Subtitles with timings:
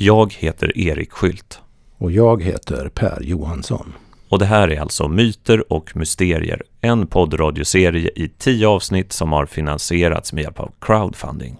[0.00, 1.60] Jag heter Erik Skylt.
[1.96, 3.92] Och jag heter Per Johansson.
[4.28, 9.46] Och det här är alltså Myter och Mysterier, en poddradioserie i tio avsnitt som har
[9.46, 11.56] finansierats med hjälp av crowdfunding.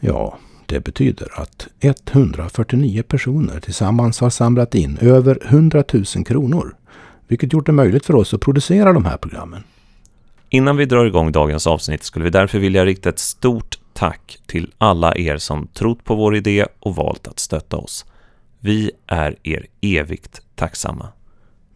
[0.00, 6.76] Ja, det betyder att 149 personer tillsammans har samlat in över 100 000 kronor,
[7.28, 9.62] vilket gjort det möjligt för oss att producera de här programmen.
[10.48, 14.72] Innan vi drar igång dagens avsnitt skulle vi därför vilja rikta ett stort tack till
[14.78, 18.04] alla er som trott på vår idé och valt att stötta oss.
[18.60, 21.08] Vi är er evigt tacksamma.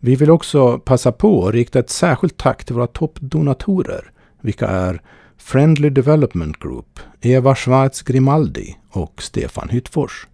[0.01, 5.03] Vi vill också passa på att rikta ett särskilt tack till våra toppdonatorer, vilka är
[5.37, 10.27] Friendly Development Group, Eva Schwarz Grimaldi och Stefan Hyttfors.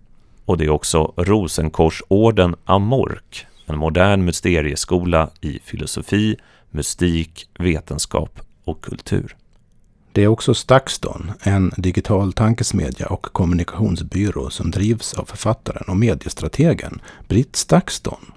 [0.45, 6.37] Och det är också Rosenkorsorden Amork, en modern mysterieskola i filosofi,
[6.71, 9.37] mystik, vetenskap och kultur.
[10.19, 17.01] Det är också Stakston, en digital tankesmedja och kommunikationsbyrå som drivs av författaren och mediestrategen
[17.29, 18.33] Britt Stakston.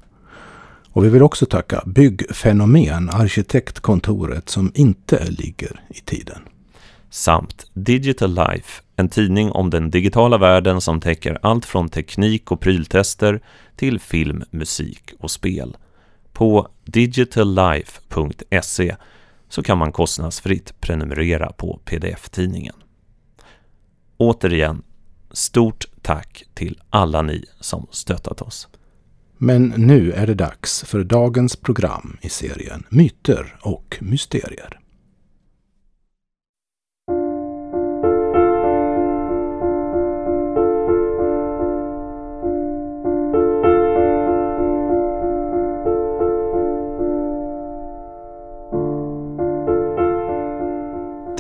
[0.92, 6.42] Och vi vill också tacka Byggfenomen, arkitektkontoret som inte ligger i tiden.
[7.10, 12.60] Samt Digital Life, en tidning om den digitala världen som täcker allt från teknik och
[12.60, 13.42] pryltester
[13.76, 15.78] till film, musik och spel.
[16.34, 18.96] På digitallife.se
[19.52, 22.76] så kan man kostnadsfritt prenumerera på pdf-tidningen.
[24.18, 24.84] Återigen,
[25.32, 28.68] stort tack till alla ni som stöttat oss.
[29.38, 34.81] Men nu är det dags för dagens program i serien Myter och mysterier.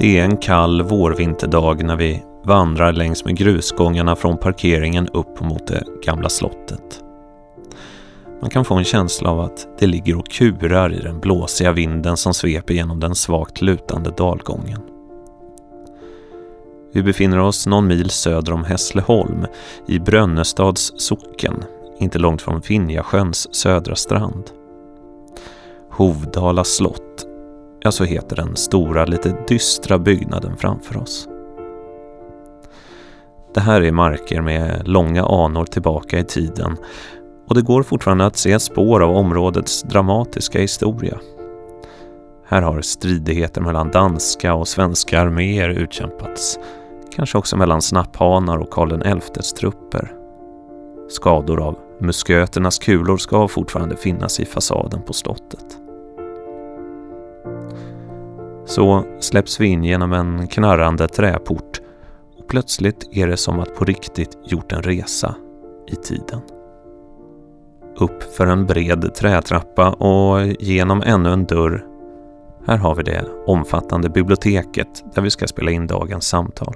[0.01, 5.67] Det är en kall vårvinterdag när vi vandrar längs med grusgångarna från parkeringen upp mot
[5.67, 7.03] det gamla slottet.
[8.41, 12.17] Man kan få en känsla av att det ligger och kurar i den blåsiga vinden
[12.17, 14.81] som sveper genom den svagt lutande dalgången.
[16.93, 19.45] Vi befinner oss någon mil söder om Hässleholm
[19.87, 21.63] i Brönnestads socken,
[21.99, 24.43] inte långt från Finjasjöns södra strand.
[25.91, 27.27] Hovdala slott
[27.83, 31.27] Ja, så heter den stora, lite dystra byggnaden framför oss.
[33.53, 36.77] Det här är marker med långa anor tillbaka i tiden
[37.47, 41.19] och det går fortfarande att se spår av områdets dramatiska historia.
[42.45, 46.59] Här har stridigheter mellan danska och svenska arméer utkämpats,
[47.15, 50.13] kanske också mellan snapphanar och Karl XIs trupper.
[51.09, 55.80] Skador av musköternas kulor ska fortfarande finnas i fasaden på slottet.
[58.71, 61.81] Så släpps vi in genom en knarrande träport
[62.37, 65.35] och plötsligt är det som att på riktigt gjort en resa
[65.87, 66.41] i tiden.
[67.97, 71.85] Upp för en bred trätrappa och genom ännu en dörr.
[72.67, 76.75] Här har vi det omfattande biblioteket där vi ska spela in dagens samtal.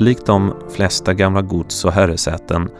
[0.00, 2.70] Likt de flesta gamla gods och herresäten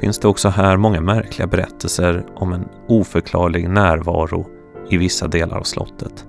[0.00, 4.46] finns det också här många märkliga berättelser om en oförklarlig närvaro
[4.88, 6.26] i vissa delar av slottet.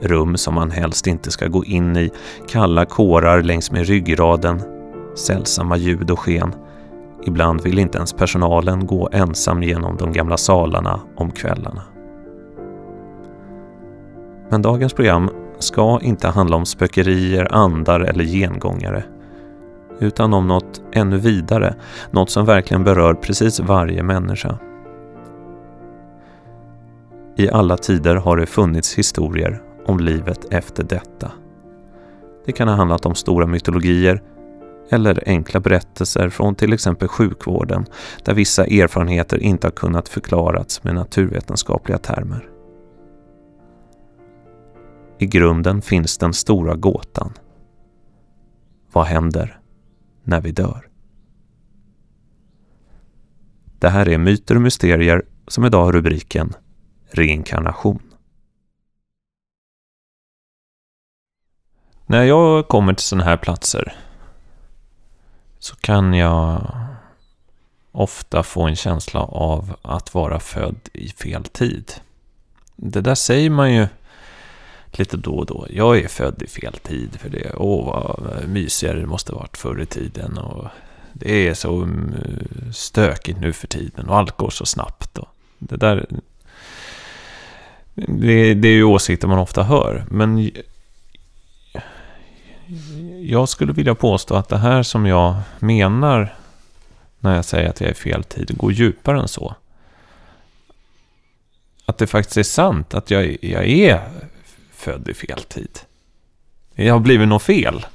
[0.00, 2.10] Rum som man helst inte ska gå in i,
[2.48, 4.62] kalla kårar längs med ryggraden,
[5.16, 6.54] sällsamma ljud och sken.
[7.24, 11.82] Ibland vill inte ens personalen gå ensam genom de gamla salarna om kvällarna.
[14.50, 15.30] Men dagens program
[15.62, 19.04] ska inte handla om spökerier, andar eller gengångare.
[19.98, 21.74] Utan om något ännu vidare,
[22.10, 24.58] något som verkligen berör precis varje människa.
[27.36, 31.32] I alla tider har det funnits historier om livet efter detta.
[32.46, 34.22] Det kan ha handlat om stora mytologier
[34.90, 37.86] eller enkla berättelser från till exempel sjukvården
[38.24, 42.49] där vissa erfarenheter inte har kunnat förklarats med naturvetenskapliga termer.
[45.20, 47.32] I grunden finns den stora gåtan.
[48.92, 49.60] Vad händer
[50.22, 50.88] när vi dör?
[53.78, 56.52] Det här är Myter och mysterier som idag har rubriken
[57.10, 58.02] Reinkarnation.
[62.06, 63.96] När jag kommer till sådana här platser
[65.58, 66.70] så kan jag
[67.92, 71.92] ofta få en känsla av att vara född i fel tid.
[72.76, 73.86] Det där säger man ju
[74.98, 75.66] lite då och då.
[75.70, 77.54] Jag är född i fel tid för det.
[77.56, 80.38] Åh, vad mysigare det måste varit förr i tiden.
[80.38, 80.66] Och
[81.12, 82.14] det är så mm,
[82.72, 85.18] stökigt nu för tiden och allt går så snabbt.
[85.18, 85.28] Och
[85.58, 86.06] det där...
[87.94, 90.04] Det, det är ju åsikter man ofta hör.
[90.10, 90.50] Men
[93.22, 96.34] jag skulle vilja påstå att det här som jag menar
[97.20, 99.54] när jag säger att jag är fel tid går djupare än så.
[101.84, 104.00] Att det faktiskt är sant att jag, jag är
[104.80, 105.78] född i fel tid.
[106.74, 107.86] Jag har blivit något fel.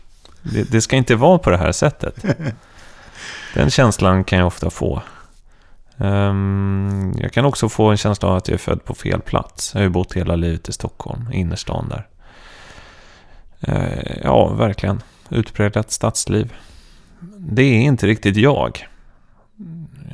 [0.41, 2.25] Det, det ska inte vara på det här sättet.
[3.53, 5.01] Den känslan kan jag ofta få.
[5.97, 9.71] Um, jag kan också få en känsla av att jag är född på fel plats.
[9.73, 12.07] Jag har ju bott hela livet i Stockholm, innerstan där.
[13.67, 15.01] Uh, ja, verkligen.
[15.29, 16.53] Utpräglat stadsliv.
[17.37, 18.87] Det är inte riktigt jag.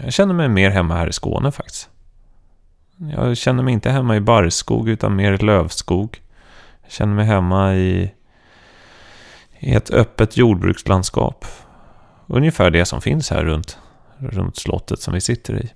[0.04, 1.90] Jag känner mig mer hemma här i Skåne faktiskt.
[2.98, 6.21] Jag känner mig inte hemma i barrskog utan mer i lövskog.
[6.92, 8.14] Känner mig hemma i,
[9.60, 11.46] i ett öppet jordbrukslandskap.
[12.28, 13.78] Ungefär det som finns här runt,
[14.18, 15.72] runt slottet som vi sitter i.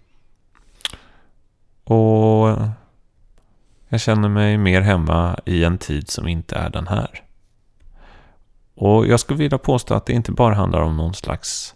[1.84, 2.58] Och
[3.90, 7.24] jag känner mig mer hemma i en tid som inte är den här.
[8.76, 11.76] Och jag skulle vilja påstå att det inte bara handlar om någon slags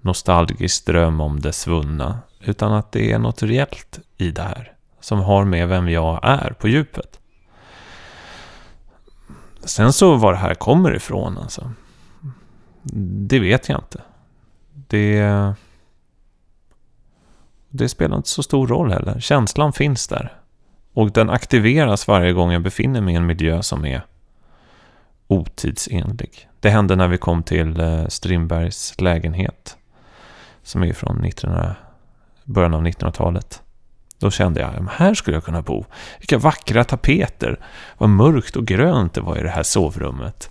[0.00, 5.20] nostalgisk dröm om det svunna, utan att det är något reellt i det här som
[5.20, 7.20] har med vem jag är på djupet.
[9.66, 11.70] Sen så var det här kommer ifrån alltså.
[13.28, 14.02] Det vet jag inte.
[14.88, 15.54] Det...
[17.68, 19.20] Det spelar inte så stor roll heller.
[19.20, 20.32] Känslan finns där.
[20.92, 24.02] Och den aktiveras varje gång jag befinner mig i en miljö som är
[25.26, 26.48] otidsenlig.
[26.60, 29.76] Det hände när vi kom till eh, Strindbergs lägenhet.
[30.62, 31.74] Som är från 1900,
[32.44, 33.62] början av 1900-talet.
[34.18, 35.84] Då kände jag, här skulle jag kunna bo.
[36.18, 37.60] Vilka vackra tapeter.
[37.98, 40.50] Vad mörkt och grönt det var i det här sovrummet.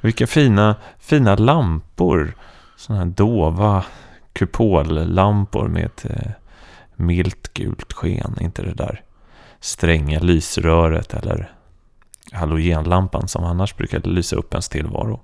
[0.00, 2.34] Vilka fina, fina lampor.
[2.76, 3.84] Sådana här dova
[4.32, 6.30] kupollampor med ett eh,
[6.96, 8.36] milt gult sken.
[8.40, 9.02] Inte det där
[9.60, 11.52] stränga lysröret eller
[12.32, 15.20] halogenlampan som annars brukar lysa upp ens tillvaro.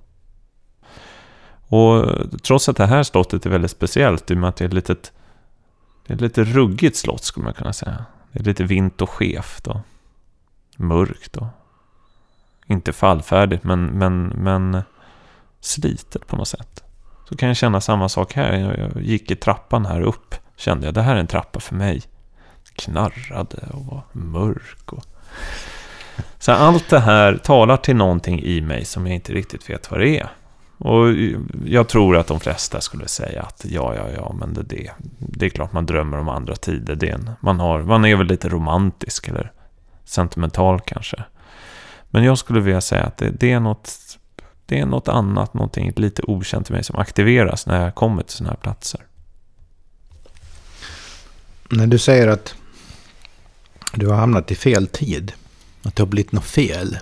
[1.69, 2.07] Och
[2.43, 4.75] trots att det här slottet är väldigt speciellt i och med att det är ett
[4.75, 5.13] litet,
[6.07, 8.05] det är ett lite ruggigt slott skulle man kunna säga.
[8.33, 9.81] Det är lite vint och skevt och
[10.77, 11.47] mörkt och
[12.67, 14.83] inte fallfärdigt men, men, men
[15.61, 16.85] slitet på något sätt.
[17.29, 18.55] Så kan jag känna samma sak här.
[18.79, 20.35] Jag gick i trappan här upp.
[20.57, 22.03] Kände jag det här är en trappa för mig.
[22.77, 24.93] Knarrade och var mörk.
[24.93, 25.05] Och...
[26.39, 30.01] Så allt det här talar till någonting i mig som jag inte riktigt vet vad
[30.01, 30.29] det är.
[30.85, 31.09] Och
[31.65, 35.47] jag tror att de flesta skulle säga att ja, ja, ja, men det, det, det
[35.47, 36.95] är klart man drömmer om andra tider.
[36.95, 39.53] Det är en, man, har, man är väl lite romantisk eller
[40.05, 41.25] sentimental kanske.
[42.11, 43.99] Men jag skulle vilja säga att det, det, är något,
[44.67, 48.37] det är något annat, någonting lite okänt för mig som aktiveras när jag kommer till
[48.37, 49.01] sådana här platser.
[51.71, 52.55] När du säger att
[53.95, 55.33] du har hamnat i fel tid,
[55.83, 56.99] att det har blivit något fel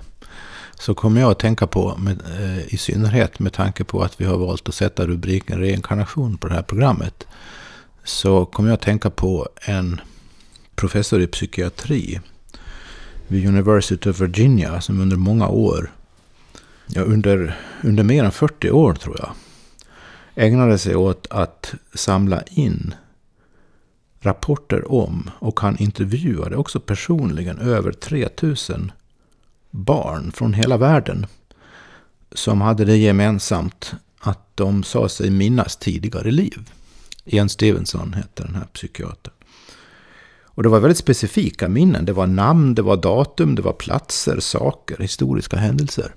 [0.81, 4.25] så kommer jag att tänka på, med, eh, i synnerhet med tanke på att vi
[4.25, 7.27] har valt att sätta rubriken reinkarnation på det här programmet,
[8.05, 10.01] så kommer jag att tänka på en
[10.75, 12.21] professor i psykiatri
[13.29, 15.91] vid University of Virginia som under många år,
[16.87, 19.33] ja under, under mer än 40 år tror jag,
[20.35, 22.95] ägnade sig åt att samla in
[24.21, 28.93] rapporter om och han intervjuade också personligen över 3000
[29.71, 31.27] barn från hela världen
[32.33, 36.71] som hade det gemensamt att de sa sig minnas tidigare liv.
[37.25, 39.35] Ian Stevenson hette den här psykiatern.
[40.45, 42.05] Och det var väldigt specifika minnen.
[42.05, 46.15] Det var namn, det var datum, det var platser, saker, historiska händelser.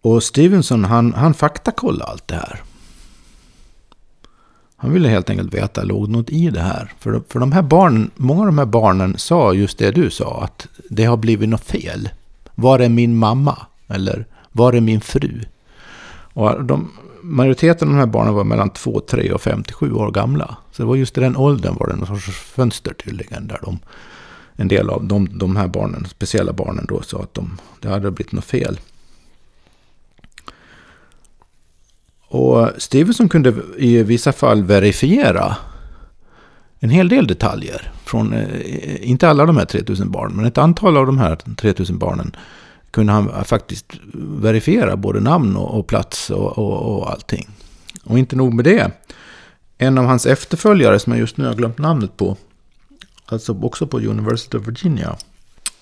[0.00, 2.62] Och Stevenson han, han faktakollade allt det här.
[4.82, 6.92] Han ville helt enkelt veta, låg något i det här?
[6.98, 10.42] För, för de här barnen, många av de här barnen sa just det du sa,
[10.44, 12.08] att det har blivit något fel.
[12.54, 13.58] Var är min mamma?
[13.88, 15.40] Eller var är min fru?
[16.32, 16.90] Och de,
[17.22, 20.56] majoriteten av de här barnen var mellan 2, 3 och 57 år gamla.
[20.72, 23.78] Så det var just i den åldern var det någon sorts fönster tydligen, där de,
[24.56, 28.10] en del av de, de här barnen, speciella barnen då, sa att de, det hade
[28.10, 28.80] blivit något fel.
[32.32, 35.56] Och Stevenson kunde i vissa fall verifiera
[36.80, 37.92] en hel del detaljer.
[38.04, 41.98] Från, eh, inte alla de här 3000 barnen, men ett antal av de här 3000
[41.98, 42.36] barnen
[42.90, 47.48] kunde han faktiskt verifiera både namn och, och plats och, och, och allting.
[48.04, 48.90] Och inte nog med det.
[49.78, 52.36] En av hans efterföljare som jag just nu har glömt namnet på,
[53.26, 55.16] alltså också på University of Virginia,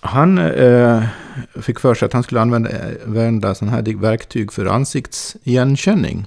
[0.00, 1.04] han eh,
[1.60, 2.70] fick för sig att han skulle använda,
[3.06, 6.26] använda sådana här verktyg för ansiktsigenkänning.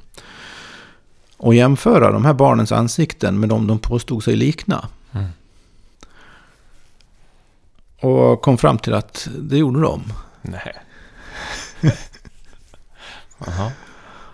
[1.37, 4.87] Och jämföra de här barnens ansikten med de de påstod sig likna.
[5.11, 5.27] Mm.
[7.99, 10.03] Och kom fram till att det gjorde de.
[10.41, 10.73] Nej.
[13.47, 13.71] Aha.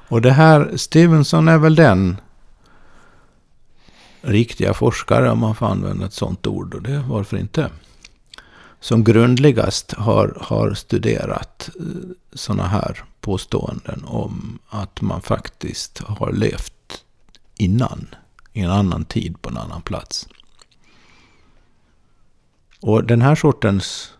[0.07, 2.17] Och det här, Stevenson är väl den
[4.21, 6.73] riktiga forskare, om man får använda ett sånt ord.
[6.73, 7.69] Och det varför inte?
[8.79, 11.85] Som grundligast har, har studerat eh,
[12.33, 17.03] sådana här påståenden om att man faktiskt har levt
[17.55, 18.07] innan.
[18.53, 20.27] I en annan tid på en annan plats.
[22.81, 24.13] Och den här sortens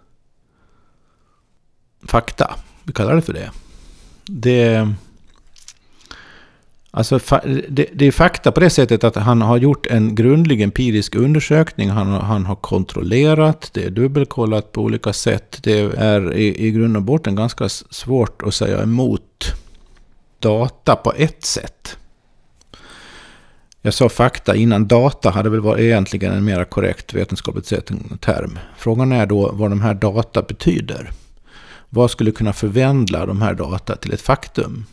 [2.03, 3.51] fakta, vi kallar det för det.
[4.25, 4.93] Det,
[6.91, 7.19] alltså,
[7.69, 11.89] det, det är fakta på det sättet att han har gjort en grundlig empirisk undersökning.
[11.89, 15.59] Han, han har kontrollerat, det är dubbelkollat på olika sätt.
[15.63, 19.53] Det är i, i grund och botten ganska svårt att säga emot
[20.39, 21.97] data på ett sätt.
[23.81, 24.87] Jag sa fakta innan.
[24.87, 27.91] Data hade väl varit egentligen en mer korrekt vetenskapligt sett
[28.21, 28.59] term.
[28.77, 31.11] Frågan är då vad de här data betyder.
[31.89, 34.85] Vad skulle kunna förvandla de här data till ett faktum?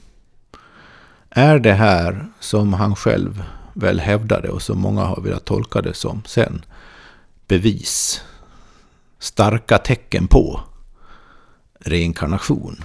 [1.39, 5.95] Är det här som han själv väl hävdade och som många har velat tolka det
[5.95, 6.65] som sen
[7.47, 8.21] bevis,
[9.19, 10.61] starka tecken på
[11.81, 12.85] reinkarnation?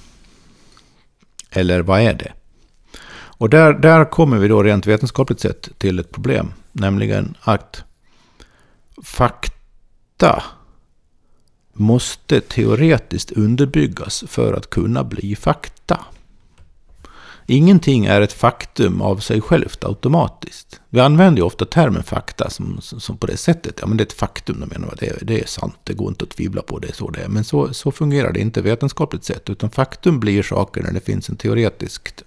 [1.49, 2.31] Eller vad är det?
[3.13, 6.53] Och där, där kommer vi då rent vetenskapligt sett till ett problem.
[6.71, 7.83] Nämligen att
[9.03, 10.43] fakta
[11.73, 16.05] måste teoretiskt underbyggas för att kunna bli fakta.
[17.51, 20.81] Ingenting är ett faktum av sig självt automatiskt.
[20.89, 23.77] Vi använder ju ofta termen fakta som, som på det sättet.
[23.81, 26.23] Ja, men det är ett faktum, de menar det, det är sant, det går inte
[26.23, 27.27] att tvivla på det, är så det är.
[27.27, 31.29] Men så, så fungerar det inte vetenskapligt sett, utan faktum blir saker när det finns
[31.29, 32.23] en teoretiskt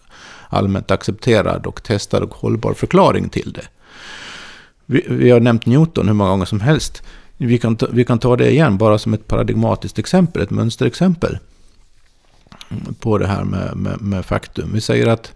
[0.49, 3.66] allmänt accepterad och testad och hållbar förklaring till det.
[4.87, 7.02] Vi, vi har nämnt Newton hur många gånger som helst.
[7.37, 11.38] Vi kan, ta, vi kan ta det igen bara som ett paradigmatiskt exempel, ett mönsterexempel
[13.00, 14.73] på det här med, med, med faktum.
[14.73, 15.33] Vi säger att,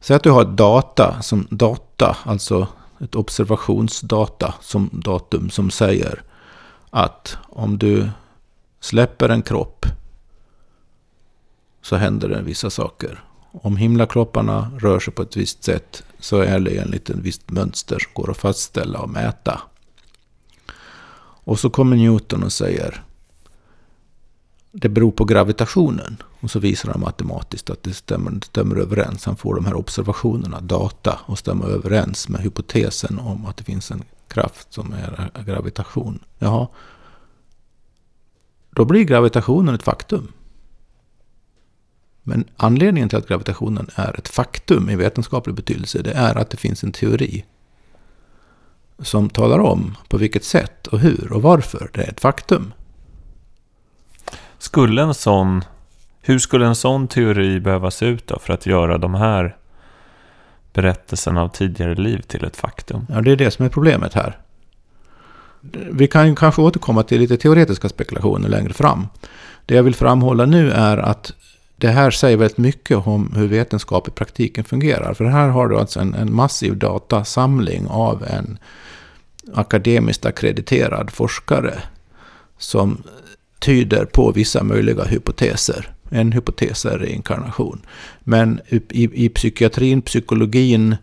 [0.00, 2.68] säg att du har data, som data, alltså
[3.00, 6.22] ett observationsdata som datum som säger
[6.90, 8.10] att om du
[8.80, 9.86] släpper en kropp
[11.82, 13.24] så händer det vissa saker.
[13.52, 17.98] Om himlakropparna rör sig på ett visst sätt så är det enligt ett visst mönster
[17.98, 19.60] som går att fastställa och mäta.
[21.44, 23.04] Och så kommer Newton och säger
[24.72, 26.16] det beror på gravitationen.
[26.40, 29.24] Och så visar han matematiskt att det stämmer, det stämmer överens.
[29.24, 33.90] Han får de här observationerna, data, och stämmer överens med hypotesen om att det finns
[33.90, 36.18] en kraft som är gravitation.
[36.38, 36.68] Jaha,
[38.70, 40.32] då blir gravitationen ett faktum.
[42.22, 46.56] Men anledningen till att gravitationen är ett faktum i vetenskaplig betydelse, det är att det
[46.56, 47.44] finns en teori
[48.98, 52.72] som talar om på vilket sätt och hur och varför det är ett faktum.
[54.60, 55.64] Skulle en sån,
[56.22, 59.56] hur skulle en sån teori behöva se ut då för att göra de här
[60.72, 63.06] berättelserna av tidigare liv till ett faktum?
[63.08, 64.38] Ja, det är det som är problemet här.
[65.90, 69.06] Vi kan ju kanske återkomma till lite teoretiska spekulationer längre fram.
[69.66, 71.32] Det jag vill framhålla nu är att
[71.76, 75.14] det här säger väldigt mycket om hur vetenskap i praktiken fungerar.
[75.14, 78.58] För här har du alltså en, en massiv datasamling av en
[79.54, 81.74] akademiskt akkrediterad forskare
[82.58, 83.02] som
[83.60, 85.94] tyder på vissa möjliga hypoteser.
[86.10, 87.82] En hypotes är reinkarnation.
[88.20, 90.96] Men i, i psykiatrin, psykologin,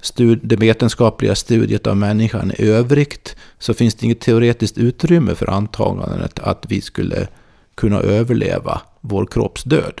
[0.00, 5.50] stud, det vetenskapliga studiet av människan i övrigt så finns det inget teoretiskt utrymme för
[5.50, 7.28] antagandet att vi skulle
[7.74, 10.00] kunna överleva vår kropps död.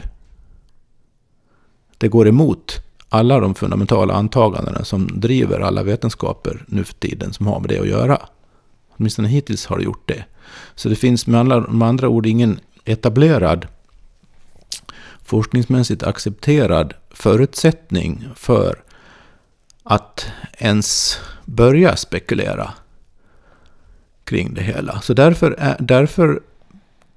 [1.98, 7.46] Det går emot alla de fundamentala antagandena som driver alla vetenskaper nu för tiden som
[7.46, 8.18] har med det att göra.
[8.96, 10.24] Åtminstone hittills har det gjort det.
[10.74, 13.66] Så det finns med andra, med andra ord ingen etablerad
[15.24, 18.82] forskningsmässigt accepterad förutsättning för
[19.82, 20.26] att
[20.58, 22.72] ens börja spekulera
[24.24, 25.00] kring det hela.
[25.00, 26.40] Så därför är, därför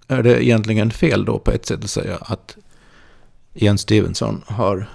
[0.08, 2.58] är det egentligen fel då på ett sätt att säga att
[3.54, 4.90] Jens Stevenson har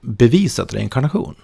[0.00, 1.34] bevisat reinkarnation.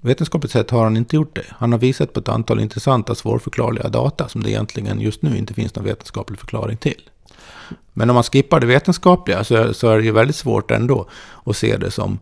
[0.00, 1.46] Vetenskapligt sett har han inte gjort det.
[1.48, 5.54] Han har visat på ett antal intressanta svårförklarliga data som det egentligen just nu inte
[5.54, 7.02] finns någon vetenskaplig förklaring till.
[7.92, 11.08] Men om man skippar det vetenskapliga så är, så är det ju väldigt svårt ändå
[11.44, 12.18] att se det som,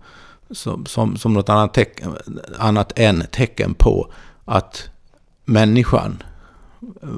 [0.51, 2.17] som, som, som något annat, tecken,
[2.59, 4.13] annat än tecken på
[4.45, 4.91] att
[5.45, 6.23] människan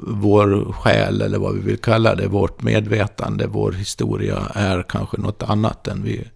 [0.07, 5.43] vår själ eller vad vi vill kalla det, vårt medvetande, vår historia är kanske något
[5.43, 6.27] annat än vi,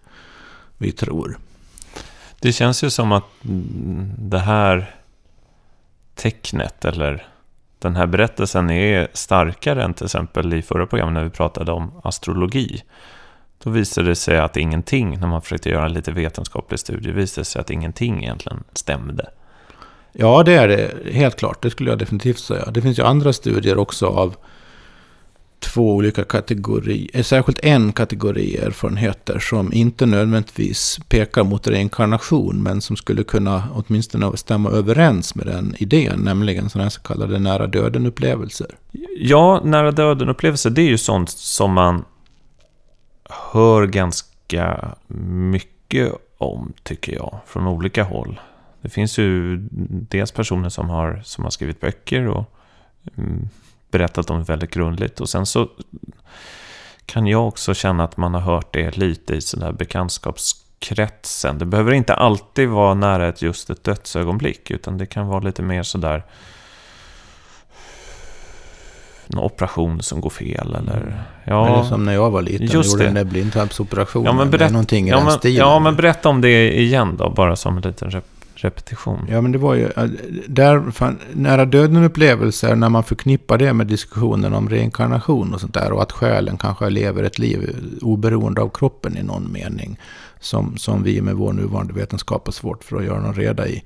[0.77, 1.37] vi tror.
[2.45, 3.23] Det känns ju som att
[4.17, 4.95] det här
[6.15, 7.27] tecknet eller
[7.79, 11.91] den här berättelsen är starkare än till exempel i förra programmet när vi pratade om
[12.03, 12.83] astrologi.
[13.63, 17.41] Då visade det sig att ingenting, när man försökte göra en lite vetenskaplig studie, visade
[17.41, 19.29] det sig att ingenting egentligen stämde.
[20.11, 21.61] Ja, det är det helt klart.
[21.61, 22.65] Det skulle jag definitivt säga.
[22.65, 24.35] Det finns ju andra studier också av
[25.73, 32.81] två olika kategorier, eh, särskilt en kategori erfarenheter som inte nödvändigtvis pekar mot reinkarnation, men
[32.81, 37.67] som skulle kunna åtminstone stämma överens med den idén, nämligen sådana här så kallade nära
[37.67, 38.75] döden-upplevelser.
[39.17, 42.05] Ja, nära döden-upplevelser, det är ju sånt som man
[43.51, 44.95] hör ganska
[45.51, 48.39] mycket om, tycker jag, från olika håll.
[48.81, 49.57] Det finns ju
[50.09, 52.55] dels personer som har, som har skrivit böcker och
[53.17, 53.49] mm,
[53.97, 55.21] berättat om väldigt grundligt.
[55.21, 55.69] Och sen så
[57.05, 61.57] kan jag också känna att man har hört det lite i sådär bekantskapskretsen.
[61.57, 65.61] Det behöver inte alltid vara nära ett, just ett dödsögonblick, utan det kan vara lite
[65.61, 66.23] mer sådär
[69.27, 71.23] en operation som går fel eller...
[71.43, 73.07] Ja, eller som när jag var liten just gjorde det.
[73.07, 74.25] den där blindtarmsoperationen.
[74.25, 75.67] Ja, men berätt, någonting i ja, den men, stilen.
[75.67, 78.25] Ja, men berätta om det igen då, bara som en liten rep
[78.55, 79.27] repetition.
[79.29, 79.85] Ja, men det var ju...
[79.85, 80.03] Eh,
[80.47, 85.91] där, fan, nära döden-upplevelser, när man förknippar det med diskussionen om reinkarnation och sånt där,
[85.91, 89.99] och att själen kanske lever ett liv oberoende av kroppen i någon mening,
[90.39, 93.83] som, som vi med vår nuvarande vetenskap har svårt för att göra någon reda i.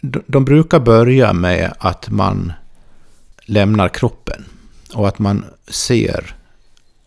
[0.00, 2.52] De, de brukar börja med att man
[3.44, 4.44] lämnar kroppen.
[4.94, 6.34] Och att man ser,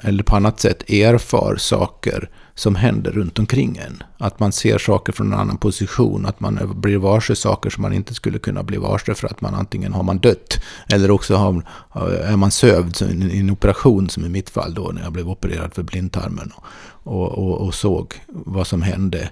[0.01, 4.03] eller på annat sätt erfar saker som händer runt omkring en.
[4.17, 7.93] Att man ser saker från en annan position, att man blir varse saker som man
[7.93, 10.60] inte skulle kunna bli varse för att man antingen har man dött
[10.93, 11.63] eller också har,
[12.24, 15.74] är man sövd i en operation som i mitt fall då när jag blev opererad
[15.74, 16.51] för blindtarmen
[17.03, 19.29] och, och, och såg vad som hände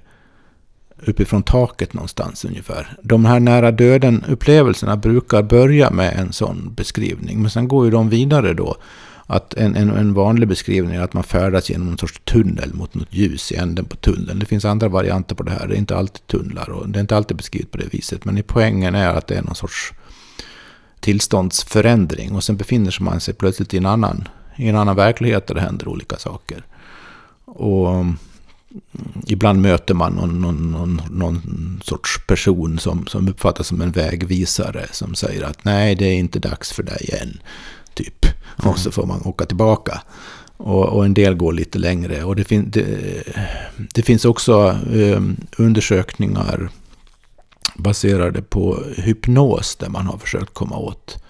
[1.05, 2.97] uppifrån taket någonstans ungefär.
[3.03, 7.41] De här nära döden-upplevelserna brukar börja med en sån beskrivning.
[7.41, 8.75] Men sen går ju de vidare då.
[9.31, 12.93] Att en, en, en vanlig beskrivning är att man färdas genom en sorts tunnel mot
[12.95, 14.39] något ljus i änden på tunneln.
[14.39, 15.67] Det finns andra varianter på det här.
[15.67, 18.25] Det är inte alltid tunnlar och det är inte alltid beskrivet på det viset.
[18.25, 19.93] Men poängen är att det är någon sorts
[20.99, 22.35] tillståndsförändring.
[22.35, 24.27] Och sen befinner man sig plötsligt i en annan,
[24.57, 26.63] i en annan verklighet där det händer olika saker.
[27.45, 28.17] Och mm,
[29.27, 34.87] ibland möter man någon, någon, någon, någon, sorts person som, som uppfattas som en vägvisare
[34.91, 37.39] som säger att nej, det är inte dags för dig än.
[37.99, 38.25] Typ.
[38.25, 38.71] Mm.
[38.71, 40.01] Och så får man åka tillbaka.
[40.57, 42.23] Och, och en del går lite längre.
[42.23, 43.23] Och det, fin, det,
[43.93, 45.21] det finns också eh,
[45.57, 46.69] undersökningar
[47.75, 51.23] baserade på hypnos där man har försökt komma åt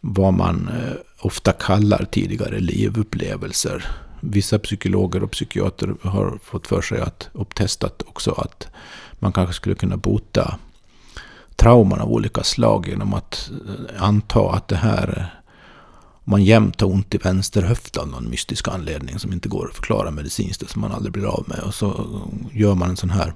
[0.00, 3.84] vad man eh, ofta kallar tidigare livupplevelser
[4.20, 8.68] vissa psykologer och psykiater har fått för sig att, och testat också att
[9.12, 10.58] man kanske skulle kunna bota
[11.56, 15.34] trauman av olika slag genom att eh, anta att det här
[16.24, 19.68] om man jämt har ont i vänster höft av någon mystisk anledning som inte går
[19.68, 21.58] att förklara medicinskt, som man aldrig blir av med.
[21.58, 22.06] Och så
[22.52, 23.34] gör man en sån här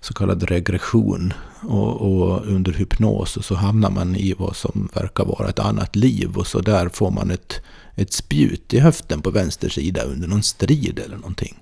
[0.00, 5.24] så kallad regression och, och, under hypnos och så hamnar man i vad som verkar
[5.24, 7.60] vara ett annat liv och så där får man ett
[7.96, 11.56] ett spjut i höften på vänster sida under någon strid eller någonting.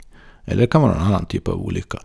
[0.44, 1.98] Eller det kan vara någon annan typ av olycka.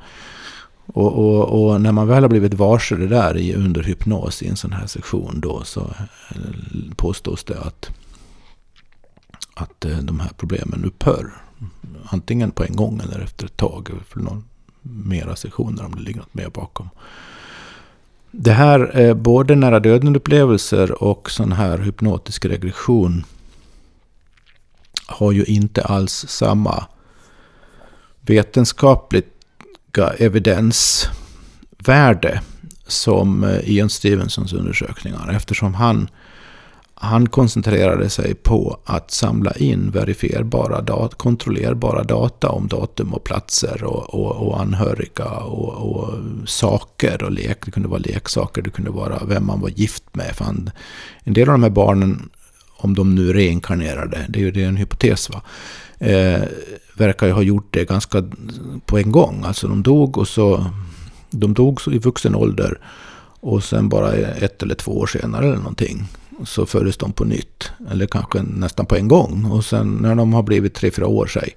[0.86, 4.48] Och, och, och, när man väl har blivit varse det där i, under hypnos i
[4.48, 7.90] en sån här sektion då så eh, påstås det att,
[9.62, 11.32] att eh, de här problemen upphör.
[12.06, 13.90] Antingen på en gång eller efter ett tag.
[14.08, 14.44] För någon
[14.82, 16.90] mera sessioner om det ligger något mer bakom.
[18.32, 23.24] Det här, både nära döden-upplevelser och sån här hypnotisk regression
[25.10, 26.86] har ju inte alls samma
[28.22, 29.24] vetenskapliga
[30.18, 32.42] evidensvärde
[32.88, 35.32] som eh, Ian Stevensons undersökningar.
[35.36, 36.10] Eftersom han,
[37.02, 43.84] han koncentrerade sig på att samla in verifierbara, data, kontrollerbara data om datum och platser
[43.84, 46.14] och, och, och anhöriga och, och,
[46.46, 47.66] saker och lek.
[47.66, 50.36] Det kunde vara leksaker, det kunde vara vem man var gift med.
[50.36, 50.72] För han,
[51.24, 52.30] en del av de här barnen
[52.78, 55.42] om de nu reinkarnerade, det är ju det är en hypotes va,
[56.00, 56.42] eh,
[56.98, 58.24] verkar ju ha gjort det ganska
[58.86, 59.44] på en gång.
[59.46, 60.66] Alltså de dog och så,
[61.30, 62.80] de dog i vuxen ålder
[63.40, 66.08] och sen bara ett eller två år senare eller någonting
[66.46, 67.72] så föddes de på nytt.
[67.92, 69.46] Eller kanske nästan på en gång.
[69.46, 71.56] Och sen när de har blivit tre, fyra år sig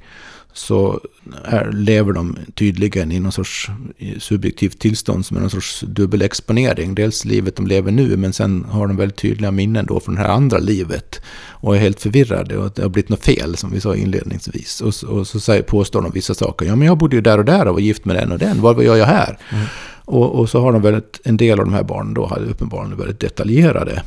[0.53, 1.01] så
[1.45, 3.71] är, lever de tydligen i någon sorts
[4.19, 6.95] subjektivt tillstånd som är någon sorts dubbelexponering.
[6.95, 10.21] Dels livet de lever nu, men sen har de väldigt tydliga minnen då från det
[10.21, 11.21] här andra livet.
[11.49, 14.81] Och är helt förvirrade och det har blivit något fel, som vi sa inledningsvis.
[14.81, 16.67] Och, och så säger, påstår de vissa saker.
[16.67, 18.61] Ja, men jag bodde ju där och där och var gift med den och den.
[18.61, 19.39] Vad gör jag här?
[19.53, 19.65] Mm.
[20.05, 22.99] Och, och, så har de väldigt, en del av de här barnen då hade uppenbarligen
[22.99, 24.03] väldigt detaljerade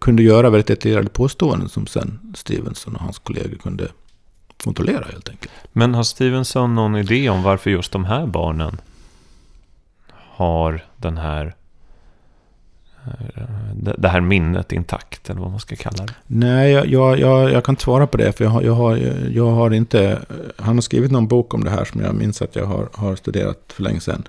[0.00, 3.88] kunde göra väldigt detaljerade påståenden som sen Stevenson och hans kollegor kunde
[4.64, 5.52] kontrollera helt enkelt.
[5.72, 8.80] Men har Stevenson någon idé om varför just de här barnen
[10.12, 11.54] har den här
[13.98, 16.14] det här minnet intakt, eller vad man ska kalla det?
[16.26, 18.96] Nej, jag, jag, jag kan inte svara på det, för jag har, jag, har,
[19.32, 20.18] jag har inte...
[20.56, 23.16] Han har skrivit någon bok om det här som jag minns att jag har, har
[23.16, 24.24] studerat för länge sedan.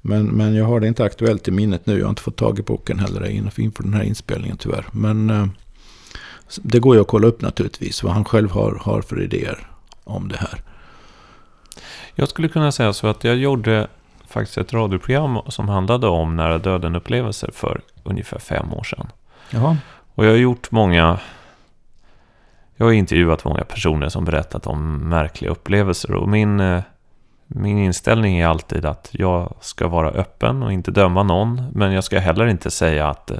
[0.00, 1.98] Men, men jag har det inte aktuellt i minnet nu.
[1.98, 3.26] Jag har inte fått tag i boken heller
[3.60, 4.86] inför den här inspelningen tyvärr.
[4.92, 5.46] Men eh,
[6.62, 9.68] det går ju att kolla upp naturligtvis vad han själv har, har för idéer
[10.04, 10.60] om det här.
[12.14, 13.86] Jag skulle kunna säga så att jag gjorde
[14.28, 19.12] faktiskt ett radioprogram som handlade om nära döden-upplevelser för ungefär fem år sedan.
[19.50, 19.76] Jaha.
[20.14, 21.18] Och jag har gjort många...
[22.76, 26.14] Jag har intervjuat många personer som berättat om märkliga upplevelser.
[26.14, 26.82] Och min, eh,
[27.46, 31.66] min inställning är alltid att jag ska vara öppen och inte döma någon.
[31.72, 33.38] Men jag ska heller inte säga att eh,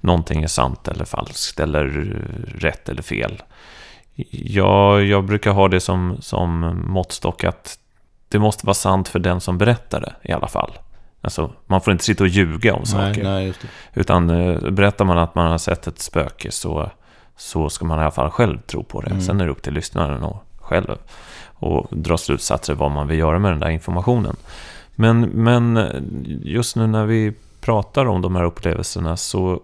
[0.00, 1.84] någonting är sant eller falskt eller
[2.58, 3.42] rätt eller fel.
[4.30, 7.78] Jag, jag brukar ha det som, som måttstock att
[8.28, 10.72] det måste vara sant för den som berättar det i alla fall.
[11.26, 13.24] Alltså, man får inte sitta och ljuga om saker.
[13.24, 13.54] Nej,
[13.94, 16.90] Utan uh, berättar man att man har sett ett spöke så,
[17.36, 19.10] så ska man i alla fall själv tro på det.
[19.10, 19.22] Mm.
[19.22, 20.96] Sen är det upp till lyssnaren och själv
[21.54, 24.36] och dra slutsatser vad man vill göra med den där informationen.
[24.94, 25.80] Men, men
[26.42, 29.60] just nu när vi pratar om de här upplevelserna så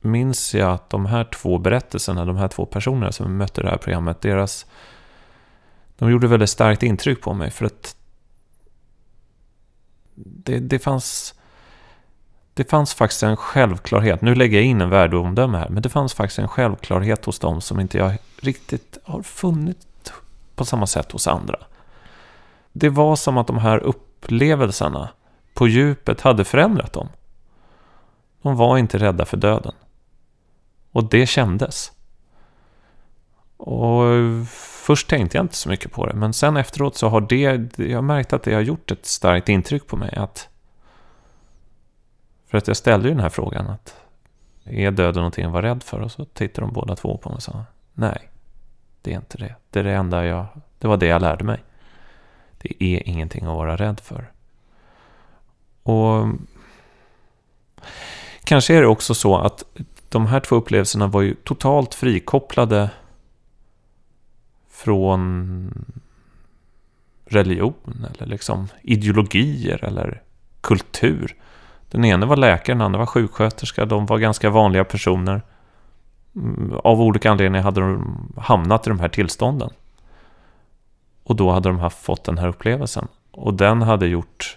[0.00, 3.76] minns jag att de här två berättelserna, de här två personerna som mötte det här
[3.76, 4.66] programmet, deras...
[5.98, 7.96] De gjorde väldigt starkt intryck på mig för att
[10.24, 11.34] det, det fanns...
[12.54, 16.14] Det fanns faktiskt en självklarhet, nu lägger jag in en värdeomdöme här, men det fanns
[16.14, 20.12] faktiskt en självklarhet hos dem som inte jag riktigt har funnit
[20.54, 21.58] på samma sätt hos andra.
[22.72, 25.08] Det var som att de här upplevelserna
[25.54, 27.08] på djupet hade förändrat dem.
[28.42, 29.74] De var inte rädda för döden.
[30.92, 31.92] Och det kändes.
[33.56, 34.02] Och
[34.88, 38.04] först tänkte jag inte så mycket på det, men sen efteråt så har det, jag
[38.04, 40.14] märkt att det har gjort ett starkt intryck på mig.
[40.16, 40.48] Att,
[42.46, 43.96] för att jag ställde ju den här frågan, att
[44.64, 46.00] är döden någonting att vara rädd för?
[46.00, 48.28] Och så tittade de båda två på mig och sa, nej,
[49.02, 49.54] det är inte det.
[49.70, 50.46] Det är det enda jag,
[50.78, 51.62] det var det jag lärde mig.
[52.58, 54.30] Det är ingenting att vara rädd för.
[55.82, 56.28] Och
[58.44, 59.64] kanske är det också så att
[60.08, 62.90] de här två upplevelserna var ju totalt frikopplade
[64.78, 65.70] från
[67.26, 70.22] religion eller liksom ideologier eller
[70.60, 71.36] kultur.
[71.90, 73.84] Den ene var läkare, den andra var sjuksköterska.
[73.84, 75.42] De var ganska vanliga personer.
[76.36, 79.70] Mm, av olika anledningar hade de hamnat i de här tillstånden.
[81.22, 83.08] Och då hade de haft, fått den här upplevelsen.
[83.30, 84.56] Och den hade gjort...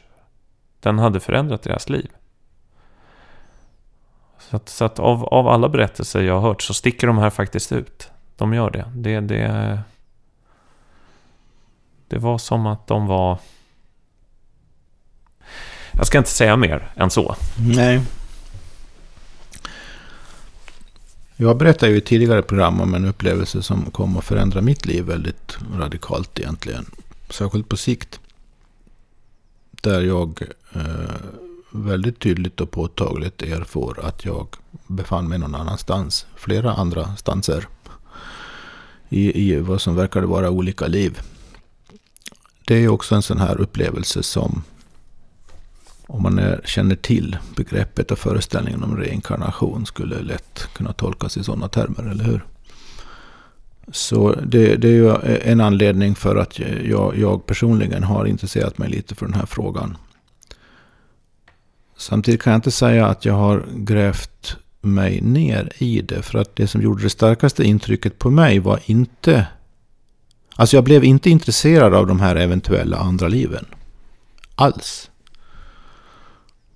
[0.79, 2.11] Den hade förändrat deras liv.
[4.39, 7.29] Så att, så att av, av alla berättelser jag har hört så sticker de här
[7.29, 8.11] faktiskt ut.
[8.35, 8.85] De gör det.
[8.95, 9.81] Det, det
[12.11, 13.39] det var som att de var...
[15.91, 17.35] Jag ska inte säga mer än så.
[17.75, 18.01] Nej.
[21.35, 25.03] Jag berättade ju i tidigare program om en upplevelse som kom att förändra mitt liv
[25.03, 26.85] väldigt radikalt egentligen.
[27.29, 28.19] Särskilt på sikt.
[29.71, 30.41] Där jag
[30.73, 30.81] eh,
[31.71, 34.47] väldigt tydligt och påtagligt erfor att jag
[34.87, 36.25] befann mig någon annanstans.
[36.35, 37.67] Flera andra stanser.
[39.09, 41.21] I, i vad som verkade vara olika liv.
[42.65, 44.63] Det är också en sån här upplevelse som
[46.07, 51.43] om man är, känner till begreppet och föreställningen om reinkarnation skulle lätt kunna tolkas i
[51.43, 52.45] sådana termer, eller hur?
[53.91, 58.89] Så det, det är ju en anledning för att jag, jag personligen har intresserat mig
[58.89, 59.97] lite för den här frågan.
[61.97, 66.21] Samtidigt kan jag inte säga att jag har grävt mig ner i det.
[66.21, 69.47] För att det som gjorde det starkaste intrycket på mig var inte...
[70.55, 73.65] Alltså jag blev inte intresserad av de här eventuella andra liven.
[74.55, 75.09] Alls.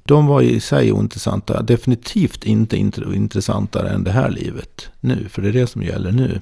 [0.03, 1.61] De var i sig ointressanta.
[1.61, 5.29] Definitivt inte intressantare än det här livet nu.
[5.29, 6.41] För det är det som gäller nu.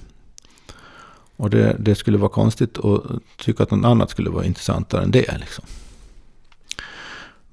[1.38, 3.02] Och det, det skulle vara konstigt att
[3.38, 5.38] tycka att något annat skulle vara intressantare än det.
[5.40, 5.66] Liksom.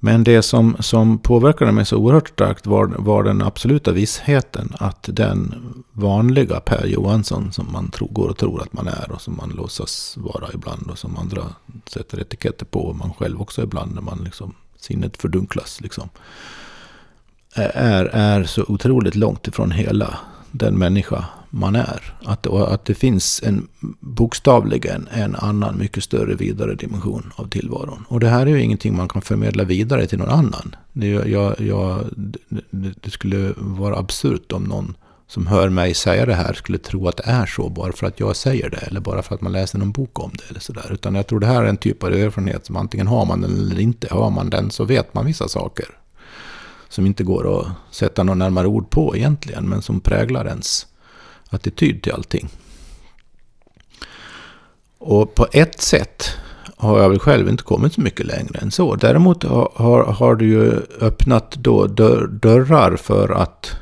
[0.03, 5.09] Men det som, som påverkade mig så oerhört starkt var, var den absoluta vissheten att
[5.11, 5.55] den
[5.91, 9.49] vanliga Per Johansson som man tro, går och tror att man är och som man
[9.49, 11.43] låtsas vara ibland och som andra
[11.87, 16.09] sätter etiketter på och man själv också ibland när man liksom sinnet fördunklas liksom.
[17.55, 20.19] Är, är så otroligt långt ifrån hela
[20.51, 22.15] den människa man är.
[22.25, 23.67] Att, att det finns en
[23.99, 28.05] bokstavligen en annan mycket större vidare dimension av tillvaron.
[28.07, 30.75] Och det här är ju ingenting man kan förmedla vidare till någon annan.
[30.93, 34.95] Det, jag, jag, det, det skulle vara absurt om någon
[35.27, 38.19] som hör mig säga det här skulle tro att det är så bara för att
[38.19, 40.91] jag säger det eller bara för att man läser någon bok om det eller sådär.
[40.93, 43.51] Utan jag tror det här är en typ av erfarenhet som antingen har man den
[43.51, 44.07] eller inte.
[44.11, 45.85] Har man den så vet man vissa saker.
[46.89, 50.87] Som inte går att sätta någon närmare ord på egentligen, men som präglar ens
[51.51, 52.49] attityd till allting.
[54.97, 56.37] Och på ett sätt
[56.77, 58.95] har jag väl själv inte kommit så mycket längre än så.
[58.95, 61.87] Däremot har, har, har det ju öppnat då
[62.27, 63.75] dörrar för att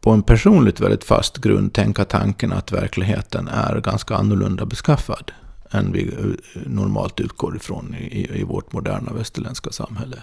[0.00, 5.32] på en personligt väldigt fast grund tänka tanken att verkligheten är ganska annorlunda beskaffad
[5.70, 10.22] än vi eh, normalt utgår ifrån i, i vårt moderna västerländska samhälle.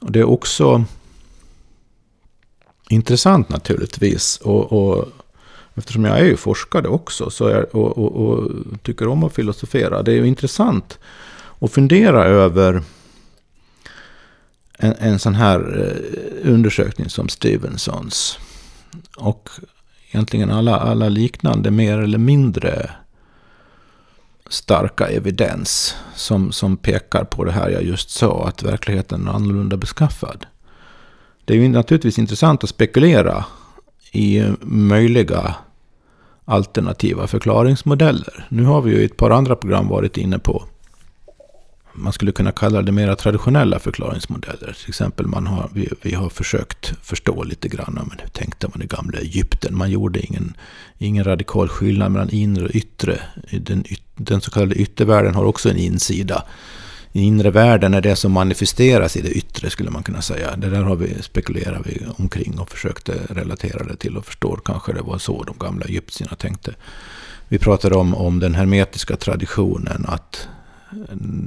[0.00, 0.84] Och det är också
[2.90, 4.36] intressant naturligtvis.
[4.36, 5.08] Och, och
[5.74, 8.50] eftersom jag är ju forskare också så är, och, och, och,
[8.82, 10.02] tycker om att filosofera.
[10.02, 10.98] Det är ju intressant
[11.58, 12.82] att fundera över
[14.78, 18.38] en, en sån här eh, undersökning som Stevensons.
[19.16, 19.48] Och
[20.10, 22.90] egentligen alla, alla liknande mer eller mindre
[24.48, 29.76] starka evidens som, som pekar på det här jag just sa, att verkligheten är annorlunda
[29.76, 30.46] beskaffad.
[31.50, 33.44] Det är ju naturligtvis intressant att spekulera
[34.12, 35.54] i möjliga
[36.44, 38.46] alternativa förklaringsmodeller.
[38.48, 40.64] Nu har vi ju i ett par andra program varit inne på
[41.92, 44.76] man skulle kunna kalla det mera traditionella förklaringsmodeller.
[44.80, 48.82] Till exempel man har, vi, vi har försökt förstå lite grann men hur tänkte man
[48.82, 49.78] i gamla Egypten.
[49.78, 50.54] Man gjorde ingen,
[50.98, 53.20] ingen radikal skillnad mellan inre och yttre.
[53.60, 53.84] Den,
[54.16, 56.44] den så kallade yttervärlden har också en insida.
[57.12, 60.56] Inre världen är det som manifesteras i det yttre skulle man kunna säga.
[60.56, 64.92] Det där har vi spekulerat vi omkring och försökte relatera det till och förstår kanske
[64.92, 66.74] det var så de gamla egyptierna tänkte.
[67.48, 70.48] Vi pratade om, om den hermetiska traditionen att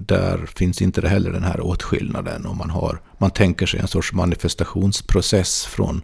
[0.07, 2.45] där finns inte det heller den här åtskillnaden.
[2.45, 6.01] Och man, har, man tänker sig en sorts manifestationsprocess från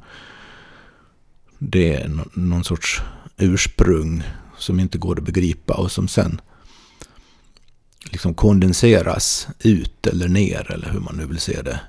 [1.57, 3.01] det, någon sorts
[3.37, 4.23] ursprung
[4.57, 6.41] som inte går att begripa och som sen
[8.03, 11.79] liksom kondenseras ut eller ner eller hur man nu vill se det.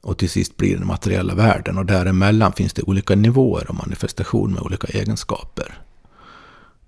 [0.00, 4.52] Och till sist blir den materiella världen och däremellan finns det olika nivåer och manifestation
[4.52, 5.78] med olika egenskaper.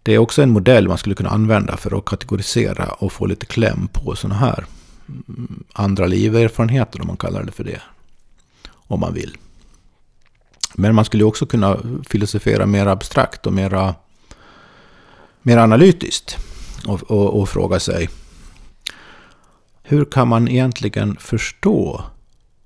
[0.02, 3.46] Det är också en modell man skulle kunna använda för att kategorisera och få lite
[3.46, 4.64] kläm på sådana här
[5.08, 7.82] mm, andra liverfarenheter om man kallar det för det.
[8.72, 9.36] Om man vill.
[10.74, 13.94] Men man skulle också kunna filosofera mer abstrakt och mera,
[15.42, 16.36] mer analytiskt.
[16.86, 18.08] Och, och, och fråga sig
[19.90, 22.04] hur kan man egentligen förstå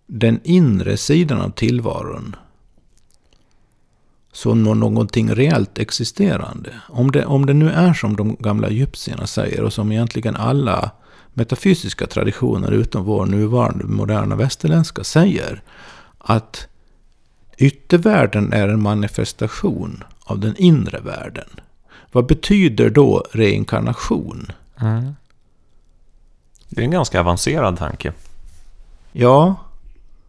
[0.06, 2.36] den inre sidan av tillvaron
[4.32, 6.70] som någonting reellt existerande.
[6.88, 10.90] Om det, om det nu är som de gamla egyptierna säger och som egentligen alla
[11.32, 15.62] metafysiska traditioner utom vår nuvarande moderna västerländska säger.
[16.18, 16.68] Att
[17.58, 21.48] yttervärlden är en manifestation av den inre världen.
[22.12, 24.52] Vad betyder då reinkarnation?
[24.80, 25.14] Mm.
[26.74, 28.12] Det är en ganska avancerad tanke.
[29.12, 29.56] Ja,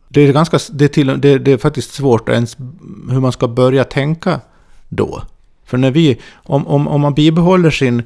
[0.08, 2.58] det är, ganska, det, är till, det, det är faktiskt svårt ens
[3.10, 4.40] hur man ska börja tänka
[4.90, 5.24] då.
[5.66, 8.04] För när vi, om, om, om man bibehåller sin,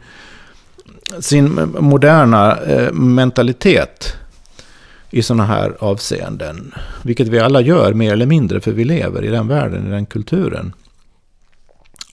[1.20, 4.14] sin moderna eh, mentalitet
[5.10, 6.74] i sådana här avseenden,
[7.04, 10.06] vilket vi alla gör mer eller mindre, för vi lever i den världen, i den
[10.06, 10.74] kulturen.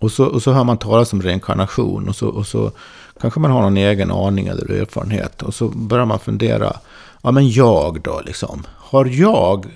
[0.00, 2.72] Och så, och så hör man talas om reinkarnation och så, och så
[3.20, 5.42] kanske man har någon egen aning eller erfarenhet.
[5.42, 6.76] Och så börjar man fundera,
[7.22, 8.66] ja men jag då liksom?
[8.76, 9.66] Har jag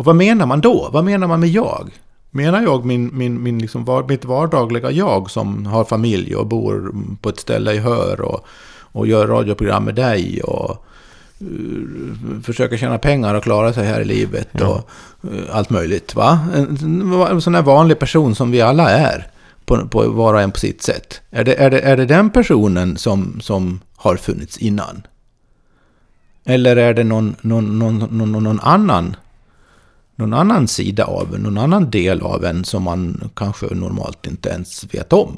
[0.00, 0.88] och vad menar man då?
[0.92, 1.90] Vad menar man med jag?
[2.30, 7.28] Menar jag min, min, min liksom mitt vardagliga jag som har familj och bor på
[7.28, 8.46] ett ställe i Hör och,
[8.92, 10.86] och gör radioprogram med dig och
[11.42, 14.68] uh, försöker tjäna pengar och klara sig här i livet ja.
[14.68, 14.90] och
[15.32, 16.14] uh, allt möjligt.
[16.14, 16.38] Va?
[16.54, 19.26] En, en sån här vanlig person som vi alla är
[19.70, 21.20] på, på var och en på sitt sätt.
[21.30, 25.02] Är det, är det, är det den personen som, som har funnits innan?
[26.44, 29.16] Eller är det någon, någon, någon, någon, någon annan
[30.16, 34.48] någon annan sida av en, någon annan del av en som man kanske normalt inte
[34.48, 35.36] ens vet om.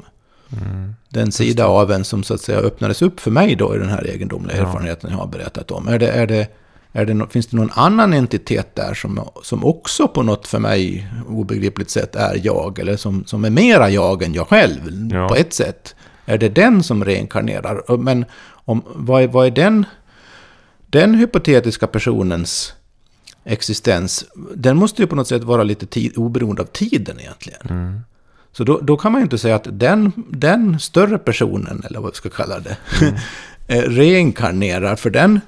[0.52, 0.94] Mm.
[1.08, 3.88] Den sida av en som så att säga öppnades upp för mig då i den
[3.88, 4.62] här egendomliga ja.
[4.62, 5.88] erfarenheten jag har berättat om.
[5.88, 6.48] Är det, är det,
[6.92, 11.08] är det, finns det någon annan entitet där som, som också på något för mig
[11.28, 12.78] obegripligt sätt är jag?
[12.78, 15.28] Eller som, som är mera jag än jag själv ja.
[15.28, 15.94] på ett sätt?
[16.26, 17.96] Är det den som reinkarnerar?
[17.96, 19.86] Men om, vad, är, vad är den,
[20.86, 22.74] den hypotetiska personens
[23.44, 24.24] existens,
[24.54, 27.60] den måste ju på något sätt vara lite tid, oberoende av tiden egentligen.
[27.70, 28.00] Mm.
[28.52, 32.10] Så då, då, kan man ju inte säga att den, den större personen, eller vad
[32.12, 33.14] vi ska kalla det, mm.
[33.96, 35.40] reinkarnerar, för den,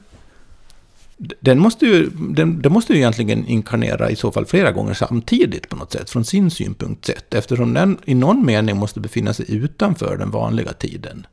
[1.41, 5.69] den måste ju, den, den måste ju egentligen inkarnera i så fall flera gånger samtidigt
[5.69, 9.47] på något sätt, från sin synpunkt sett, eftersom den i någon mening måste befinna sig
[9.55, 11.27] utanför den vanliga tiden.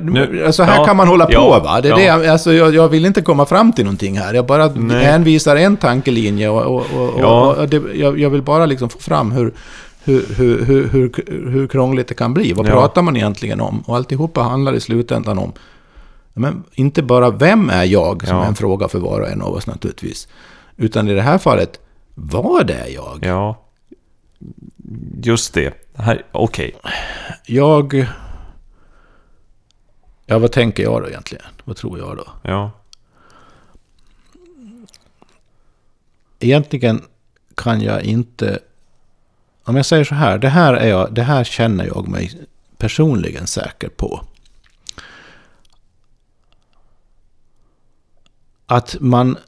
[0.00, 1.80] Nu- alltså här ja, kan man hålla på ja, va?
[1.80, 1.96] Det är ja.
[1.96, 4.34] det, jag- alltså, jag, jag vill inte komma fram till någonting här.
[4.34, 5.04] Jag bara Nej.
[5.04, 7.54] hänvisar en tankelinje och, och, och, Ja.
[7.54, 9.52] och det, jag, jag vill bara liksom få fram hur,
[10.04, 11.12] hur, hur, hur, hur,
[11.50, 12.52] hur krångligt det kan bli.
[12.52, 13.80] Vad pratar man egentligen om?
[13.80, 15.52] Och alltihopa handlar i slutändan om
[16.38, 18.44] men inte bara vem är jag, som Ja.
[18.44, 20.28] är en fråga för var och en av oss naturligtvis.
[20.76, 21.80] Utan i det här fallet,
[22.14, 23.18] vad är jag?
[23.22, 23.62] Ja,
[25.22, 25.74] just det.
[25.94, 26.74] Här- Okej.
[27.46, 28.06] Jag...
[30.26, 31.44] Ja, vad tänker jag då egentligen?
[31.64, 32.26] Vad tror jag då?
[32.42, 32.70] Ja.
[36.38, 37.02] Egentligen
[37.54, 38.58] kan jag inte...
[39.64, 42.30] Om jag säger så här, det här, är jag, det här känner jag mig
[42.78, 44.20] personligen säker på.
[48.66, 49.38] Att man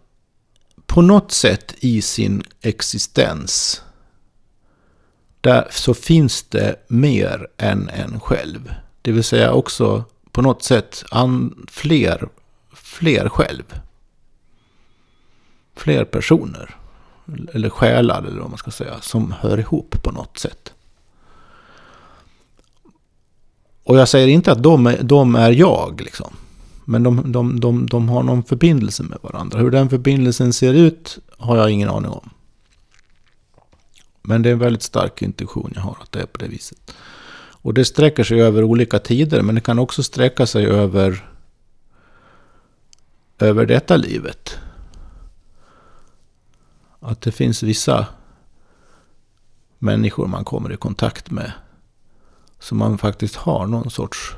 [0.87, 3.83] på något sätt i sin existens
[5.41, 8.75] där så finns det mer än en själv.
[9.03, 12.29] Det vill säga också på något sätt an, fler,
[12.73, 13.81] fler själv.
[15.77, 16.77] Fler personer.
[17.53, 19.01] Eller själar eller vad man ska säga.
[19.01, 20.73] Som hör ihop på något sätt.
[23.85, 26.37] Och jag säger inte att de är, de är jag liksom.
[26.91, 29.59] Men de, de, de, de har någon förbindelse med varandra.
[29.59, 32.31] Hur den förbindelsen ser ut har jag ingen aning om.
[34.23, 36.95] Men det är en väldigt stark intuition jag har att det är på det viset.
[37.63, 41.31] Och det sträcker sig över olika tider, men det kan också sträcka sig över,
[43.39, 44.59] över detta livet.
[47.01, 48.07] Att det finns vissa
[49.79, 51.53] människor man kommer i kontakt med
[52.59, 54.37] som man faktiskt har någon sorts...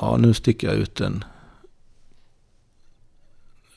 [0.00, 1.24] Ja, nu sticker jag ut en...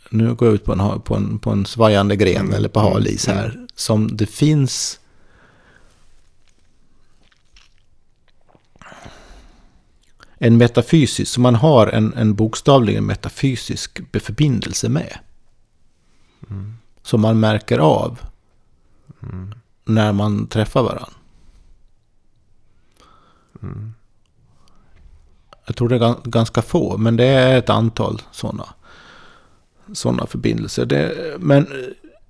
[0.10, 2.79] Nu går jag ut på en, på en, på en svajande gren Mm, eller på
[2.79, 3.67] mm, halis här.
[3.75, 4.99] Som det finns...
[10.38, 15.19] En metafysisk, som man har en, en bokstavligen metafysisk förbindelse med.
[16.49, 16.73] Mm.
[17.01, 18.19] Som man märker av
[19.23, 19.53] Mm.
[19.86, 21.13] när man träffar varandra.
[25.71, 28.65] Jag tror det är gan- ganska få, men det är ett antal sådana
[29.93, 30.86] såna förbindelser.
[30.86, 31.67] Det, men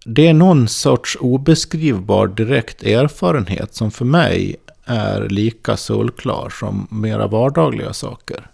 [0.06, 7.28] det är någon sorts obeskrivbar direkt erfarenhet som för mig är lika solklar som mera
[7.28, 8.48] vardagliga saker.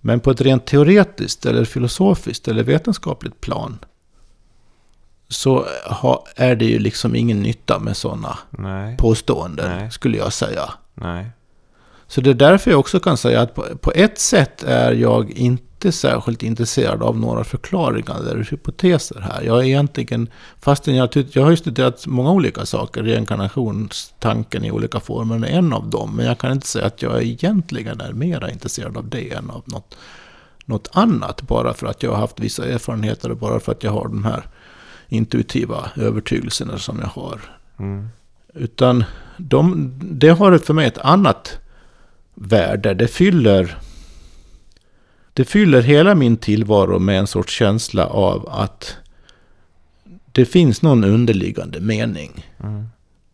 [0.00, 3.78] Men på ett rent teoretiskt eller filosofiskt eller vetenskapligt plan
[5.28, 5.66] så
[6.36, 8.38] är det ju liksom ingen nytta med sådana
[8.98, 9.90] påståenden, Nej.
[9.90, 10.70] skulle jag säga.
[10.94, 11.26] Nej.
[12.14, 15.30] Så det är därför jag också kan säga att på, på ett sätt är jag
[15.30, 19.42] inte särskilt intresserad av några förklaringar eller hypoteser här.
[19.42, 20.28] Jag är egentligen,
[20.60, 25.72] fastän jag, jag har ju studerat många olika saker, reinkarnationstanken i olika former är en
[25.72, 29.32] av dem, men jag kan inte säga att jag egentligen är mera intresserad av det
[29.32, 29.96] än av något,
[30.64, 33.92] något annat, bara för att jag har haft vissa erfarenheter och bara för att jag
[33.92, 34.46] har de här
[35.08, 37.40] intuitiva övertygelserna som jag har.
[37.78, 38.08] Mm.
[38.54, 39.04] Utan
[39.36, 41.60] de, det har för mig ett annat
[42.34, 42.94] värde.
[42.94, 43.78] Det fyller,
[45.32, 48.96] det fyller hela min tillvaro med en sorts känsla av att
[50.32, 52.46] det finns någon underliggande mening.
[52.62, 52.84] Mm.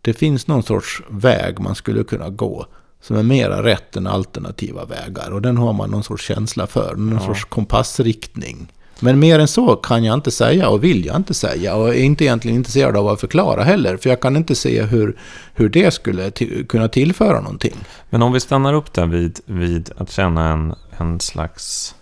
[0.03, 2.67] Det finns någon sorts väg man skulle kunna gå
[3.01, 5.31] som är mera rätt än alternativa vägar.
[5.31, 7.27] Och den har man någon sorts känsla för, någon Ja.
[7.27, 8.73] sorts kompassriktning.
[9.03, 12.03] Men mer än så kan jag inte säga och vill jag inte säga och är
[12.03, 13.97] inte egentligen intresserad av att förklara heller.
[13.97, 15.17] För jag kan inte se hur,
[15.55, 16.31] hur det skulle
[16.69, 17.77] kunna tillföra någonting.
[18.11, 21.95] Men om vi stannar upp där vid, vid att känna en, en slags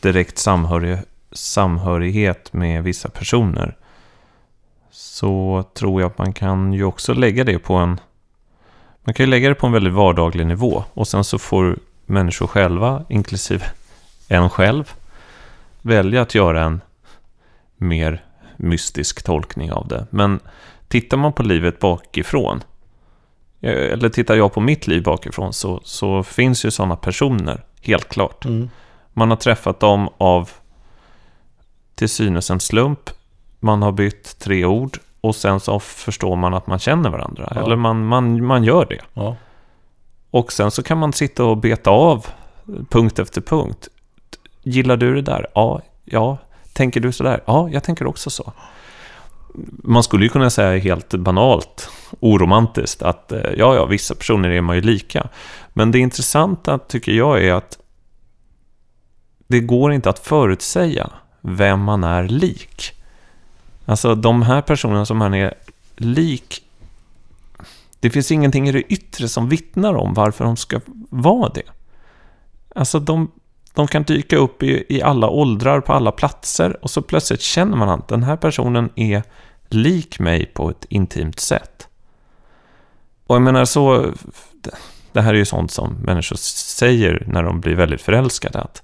[0.00, 0.98] direkt samhörig,
[1.32, 3.76] samhörighet med vissa personer.
[4.90, 8.00] Så tror jag att man kan ju också lägga det på en...
[9.04, 10.84] Man kan ju lägga det på en väldigt vardaglig nivå.
[10.94, 13.64] Och sen så får människor själva, inklusive
[14.28, 14.94] en själv,
[15.88, 16.80] välja att göra en
[17.76, 18.24] mer
[18.56, 20.06] mystisk tolkning av det.
[20.10, 20.40] Men
[20.88, 22.62] tittar man på livet bakifrån
[23.60, 28.08] Eh, eller tittar jag på mitt liv bakifrån så, så finns ju sådana personer, helt
[28.08, 28.44] klart.
[29.12, 30.50] Man har träffat dem av
[31.94, 33.10] till synes en slump.
[33.60, 37.52] Man har bytt tre ord och sen så förstår man att man känner varandra.
[37.54, 37.62] Ja.
[37.62, 39.00] Eller man, man, man gör det.
[39.14, 39.36] Ja.
[40.30, 42.26] Och sen så kan man sitta och beta av
[42.88, 43.88] punkt efter punkt.
[44.68, 45.46] Gillar du det där?
[45.54, 45.80] Ja.
[46.04, 46.38] Ja.
[46.72, 47.42] Tänker du sådär?
[47.46, 48.52] Ja, jag tänker också så.
[49.68, 51.90] Man skulle ju kunna säga helt banalt,
[52.20, 55.28] oromantiskt, att eh, ja, ja, vissa personer är man ju lika.
[55.72, 57.78] Men det intressanta tycker jag är att
[59.46, 61.10] det går inte att förutsäga
[61.40, 62.92] vem man är lik.
[63.84, 65.54] Alltså de här personerna som man är
[65.96, 66.62] lik,
[68.00, 71.62] det finns ingenting i det yttre som vittnar om varför de ska vara det.
[72.74, 73.30] Alltså de,
[73.74, 77.76] de kan dyka upp i, i alla åldrar, på alla platser och så plötsligt känner
[77.76, 79.22] man att den här personen är
[79.68, 81.88] lik mig på ett intimt sätt.
[83.26, 84.12] Och jag menar så,
[85.12, 88.82] det här är ju sånt som människor säger när de blir väldigt förälskade, att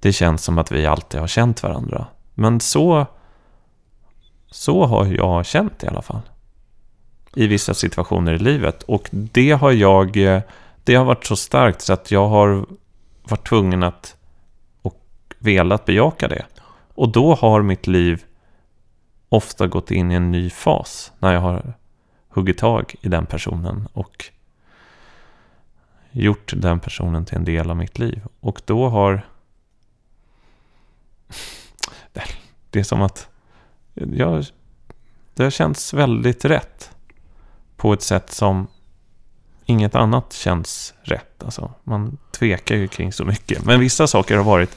[0.00, 2.06] det känns som att vi alltid har känt varandra.
[2.34, 3.06] Men så,
[4.50, 6.20] så har jag känt i alla fall.
[7.34, 8.82] I vissa situationer i livet.
[8.82, 10.12] Och det har jag,
[10.84, 12.66] det har varit så starkt så att jag har
[13.22, 14.16] varit tvungen att
[14.82, 15.00] och
[15.38, 16.46] velat bejaka det.
[16.94, 18.24] Och då har mitt liv
[19.28, 21.74] ofta gått in i en ny fas när jag har
[22.28, 24.24] huggit tag i den personen och
[26.10, 28.22] gjort den personen till en del av mitt liv.
[28.40, 29.26] Och då har...
[32.70, 33.28] Det är som att...
[33.94, 34.44] Jag,
[35.34, 36.90] det har känts väldigt rätt.
[37.76, 38.66] På ett sätt som
[39.66, 41.42] inget annat känns rätt.
[41.44, 43.64] Alltså, man tvekar ju kring så mycket.
[43.64, 44.76] Men vissa saker har varit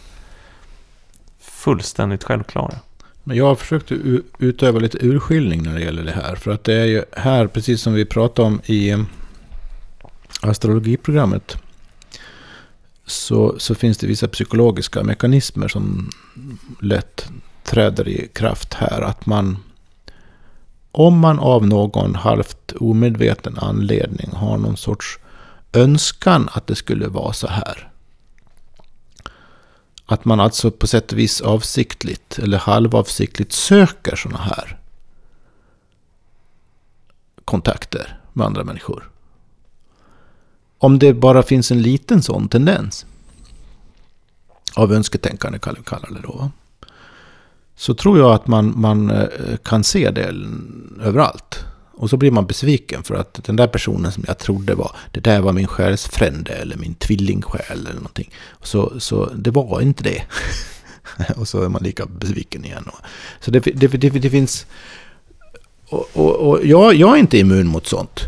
[1.39, 2.79] fullständigt självklara.
[3.23, 3.91] Men jag har försökt
[4.39, 6.35] utöva lite urskiljning när det gäller det här.
[6.35, 9.01] För att det är ju här, precis som vi pratade om i eh,
[10.41, 11.57] astrologiprogrammet,
[13.05, 16.09] så, så finns det vissa psykologiska mekanismer som
[16.81, 17.29] lätt
[17.63, 19.01] träder i kraft här.
[19.01, 19.57] Att man,
[20.97, 25.19] om man av någon halvt omedveten anledning har någon sorts
[25.73, 27.91] önskan att det skulle vara så här.
[30.05, 34.79] Att man alltså på sätt och vis avsiktligt eller halvavsiktligt söker sådana här
[37.45, 39.11] kontakter med andra människor.
[40.77, 43.05] Om det bara finns en liten sån tendens
[44.75, 46.51] av önsketänkande, kan vi kalla det då.
[47.75, 49.27] Så tror jag att man, man eh,
[49.63, 50.33] kan se det
[51.01, 51.65] överallt.
[51.97, 55.19] Och så blir man besviken för att den där personen som jag trodde var, det
[55.19, 58.31] där var min själsfrände eller min tvillingsjäl eller någonting.
[58.61, 60.23] Så, så det var inte det.
[61.35, 62.89] och så är man lika besviken igen.
[63.39, 64.65] Så det, det, det, det finns...
[65.89, 68.19] Och, och, och jag, jag är inte immun mot sånt.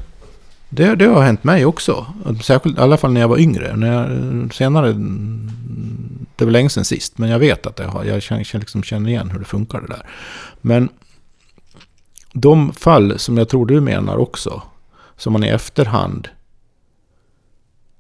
[0.69, 2.05] Det, det har hänt mig också.
[2.43, 3.75] Särskilt, I alla fall när jag var yngre.
[3.75, 4.93] När jag, senare,
[6.35, 7.17] det var länge sedan sist.
[7.17, 9.87] Men jag vet att det har, jag känner, liksom känner igen hur det funkar det
[9.87, 10.05] där.
[10.61, 10.89] Men
[12.33, 14.61] de fall som jag tror du menar också,
[15.17, 16.27] som man i efterhand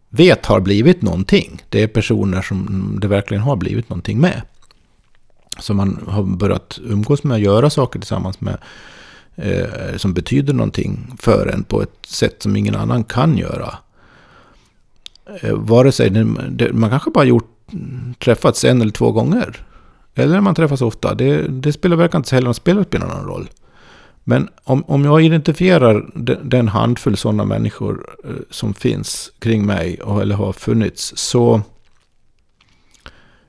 [0.09, 1.61] vet har blivit någonting.
[1.69, 4.41] Det är personer som det verkligen har blivit någonting med.
[5.59, 8.57] Som man har börjat umgås med, göra saker tillsammans med.
[9.37, 13.77] Eh, som betyder någonting för en på ett sätt som ingen annan kan göra.
[15.41, 17.57] Eh, vare sig det, man kanske bara gjort,
[18.19, 19.65] träffats en eller två gånger.
[20.15, 21.13] Eller man träffas ofta.
[21.13, 23.49] Det, det spelar verkligen inte heller spelar någon roll.
[24.23, 26.09] Men om, om jag identifierar
[26.43, 31.61] den handfull sådana människor eh, som finns kring mig eller har funnits så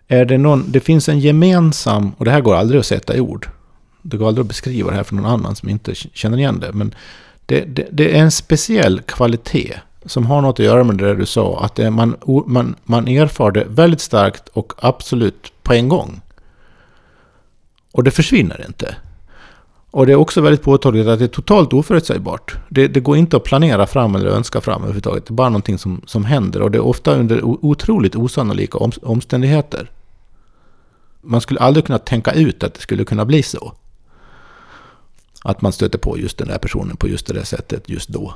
[0.09, 3.21] är det någon, det finns en gemensam, och det här går aldrig att sätta i
[3.21, 3.49] ord.
[4.09, 6.73] Det går aldrig att beskriva det här för någon annan som inte känner igen det.
[6.73, 6.95] Men
[7.47, 9.75] det, det, det är en speciell kvalitet
[10.07, 11.61] som har något att göra med det du sa.
[11.65, 16.21] Att det, man, man, man erfar det väldigt starkt och absolut på en gång.
[17.93, 18.97] Och det försvinner inte.
[19.91, 22.57] Och det är också väldigt påtagligt att det är totalt oförutsägbart.
[22.69, 25.27] Det, det, går inte att planera fram eller önska fram överhuvudtaget.
[25.27, 29.91] Det är bara någonting som, som händer och det är ofta under otroligt osannolika omständigheter.
[31.21, 33.73] Man skulle aldrig kunna tänka ut att det skulle kunna bli så.
[35.49, 38.35] Att man stöter på just den där personen på just det där sättet just då.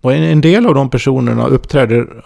[0.00, 2.24] Och en, en del av de personerna uppträder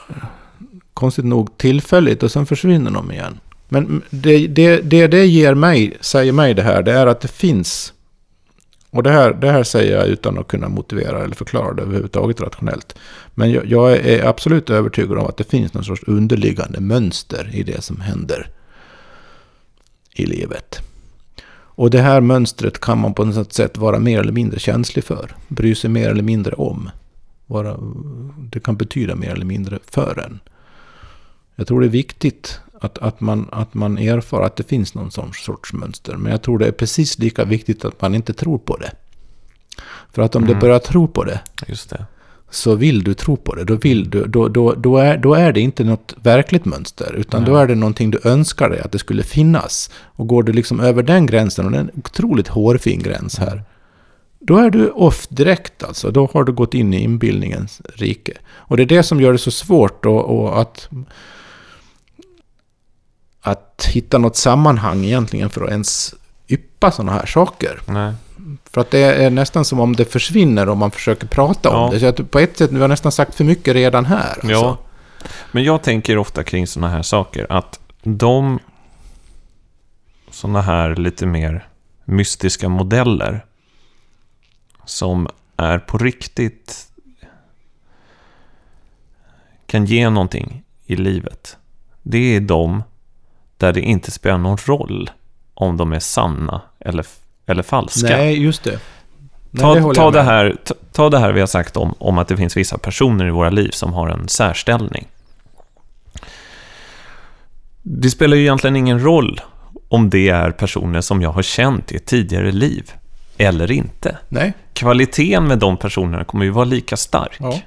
[0.95, 3.41] konstigt nog tillfälligt och sen försvinner de igen.
[3.69, 7.29] Men det, det, det, det ger mig, säger mig det här, det är att det
[7.29, 7.93] finns
[8.91, 12.41] och det här, det här säger jag utan att kunna motivera eller förklara det överhuvudtaget
[12.41, 12.99] rationellt.
[13.35, 17.63] Men jag, jag, är absolut övertygad om att det finns någon sorts underliggande mönster i
[17.63, 18.51] det som händer
[20.15, 20.90] i livet.
[21.81, 25.37] Och det här mönstret kan man på något sätt vara mer eller mindre känslig för.
[25.49, 26.91] Bry sig mer eller mindre om.
[27.47, 27.77] Vara,
[28.39, 30.41] det kan betyda mer eller mindre för en.
[31.55, 35.11] Jag tror det är viktigt att, att, man, att man erfar att det finns någon
[35.11, 36.17] sån sorts mönster.
[36.17, 38.93] Men jag tror det är precis lika viktigt att man inte tror på det.
[40.13, 40.55] För att om mm.
[40.55, 42.07] du börjar tro på det, det,
[42.51, 43.65] så vill du tro på det.
[43.65, 47.43] Då, vill du, då, då, då, är, då är det inte något verkligt mönster, utan
[47.43, 47.53] mm.
[47.53, 49.91] då är det någonting du önskar dig att det skulle finnas.
[49.97, 53.63] Och går du liksom över den gränsen, och det är en otroligt hårfin gräns här,
[54.41, 56.11] då är du off direkt alltså.
[56.11, 58.33] Då har du gått in i inbildningens rike.
[58.51, 60.89] Och det är det som gör det så svårt och, och att
[63.41, 66.15] att hitta något sammanhang egentligen för att ens
[66.49, 67.81] yppa sådana här saker.
[67.87, 68.15] Nej.
[68.65, 71.77] För att det är nästan som om det försvinner om man försöker prata Ja.
[71.85, 72.01] om det.
[72.01, 74.39] Så att på ett sätt, nu har nästan sagt för mycket redan här.
[74.43, 74.49] Ja.
[74.49, 74.79] Alltså.
[75.53, 78.59] Men jag tänker ofta kring sådana här saker att de
[80.31, 81.69] sådana här lite mer
[82.05, 83.45] mystiska modeller
[84.85, 86.87] som är på riktigt
[89.67, 91.57] kan ge någonting i livet.
[92.03, 92.83] Det är de
[93.57, 95.11] där det inte spelar någon roll
[95.55, 97.07] om de är sanna eller,
[97.51, 98.17] eller falska.
[98.17, 98.79] Nej, just det.
[99.51, 102.19] Nej, Ta, håller ta, det här, ta, ta det här vi har sagt om, om
[102.19, 105.09] att det finns vissa personer i våra liv som har en särställning.
[107.83, 109.41] Det spelar ju egentligen ingen roll
[109.89, 112.93] om det är personer som jag har känt i ett tidigare liv
[113.37, 114.19] eller inte.
[114.29, 114.53] Nej.
[114.73, 117.37] Kvaliteten med de personerna kommer ju vara lika stark.
[117.41, 117.61] Ja.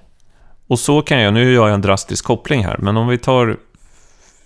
[0.68, 3.58] Och så kan jag, nu gör jag en drastisk koppling här, men om vi tar,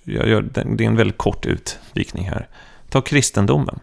[0.03, 2.47] jag gör, det är en väldigt kort utvikning här.
[2.89, 3.79] Ta kristendomen.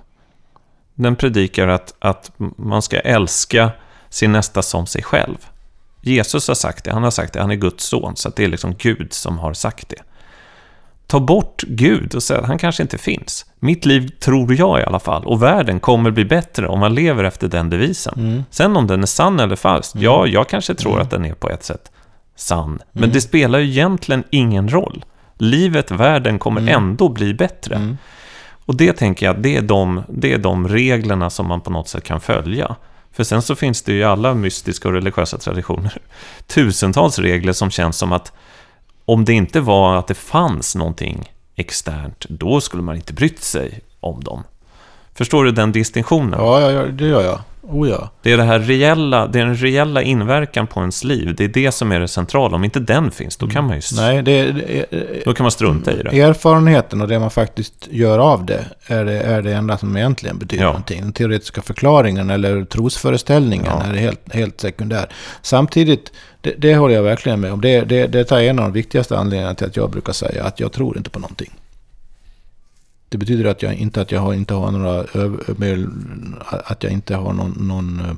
[0.95, 3.71] Den predikar att, att man ska älska
[4.09, 5.37] sin nästa som sig själv.
[6.03, 8.49] Jesus har sagt det, han har sagt det, han är Guds son, så det är
[8.49, 10.03] liksom Gud som har sagt det.
[11.07, 13.47] Ta bort Gud och säg att han kanske inte finns.
[13.59, 17.25] Mitt liv tror jag i alla fall, och världen kommer bli bättre om man lever
[17.25, 18.15] efter den devisen.
[18.17, 18.45] Mm.
[18.51, 21.51] Sen om den är sann eller falsk, ja, jag kanske tror att den är på
[21.51, 21.93] ett sätt
[22.37, 22.83] sann.
[22.93, 25.05] Men det spelar ju egentligen ingen roll.
[25.39, 27.97] Livet, världen kommer ändå bli bättre.
[28.67, 31.89] Och det tänker jag, det är, de, det är de reglerna som man på något
[31.89, 32.77] sätt kan följa.
[33.13, 35.99] För sen så finns det ju i alla mystiska och religiösa traditioner
[36.47, 38.33] tusentals regler som känns som att
[39.05, 43.81] om det inte var att det fanns någonting externt, då skulle man inte brytt sig
[44.01, 44.43] om dem.
[45.15, 46.41] Förstår du den distinktionen?
[46.41, 47.41] Ja, ja, ja, det gör jag.
[47.69, 48.11] Oh ja.
[48.23, 51.35] Det är det här reella, det är den reella inverkan på ens liv.
[51.37, 52.57] Det är det som är det centrala.
[52.57, 54.87] Om inte den finns, då kan man ju Nej, det, det,
[55.25, 56.21] då kan man strunta i det.
[56.21, 60.39] erfarenheten och det man faktiskt gör av det är det, är det enda som egentligen
[60.39, 60.69] betyder Ja.
[60.71, 61.01] någonting.
[61.01, 63.83] Den teoretiska förklaringen eller trosföreställningen Ja.
[63.87, 65.07] är helt, helt sekundär.
[65.43, 67.61] Samtidigt, det, det håller jag verkligen med om.
[67.61, 70.61] Det, det, det är en av de viktigaste anledningarna till att jag brukar säga att
[70.61, 71.51] jag tror inte på någonting.
[73.09, 75.01] Det betyder att jag inte att jag har, inte har några
[76.65, 78.15] att jag inte har någon, någon eh,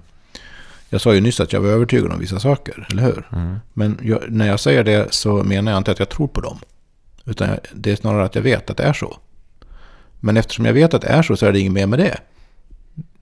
[0.89, 3.29] jag sa ju nyss att jag var övertygad om vissa saker, eller hur?
[3.33, 3.57] Mm.
[3.73, 6.59] Men jag, när jag säger det så menar jag inte att jag tror på dem.
[7.25, 9.19] Utan det är snarare att jag vet att det är så.
[10.21, 12.19] Men eftersom jag vet att det är så så är det inget mer med det.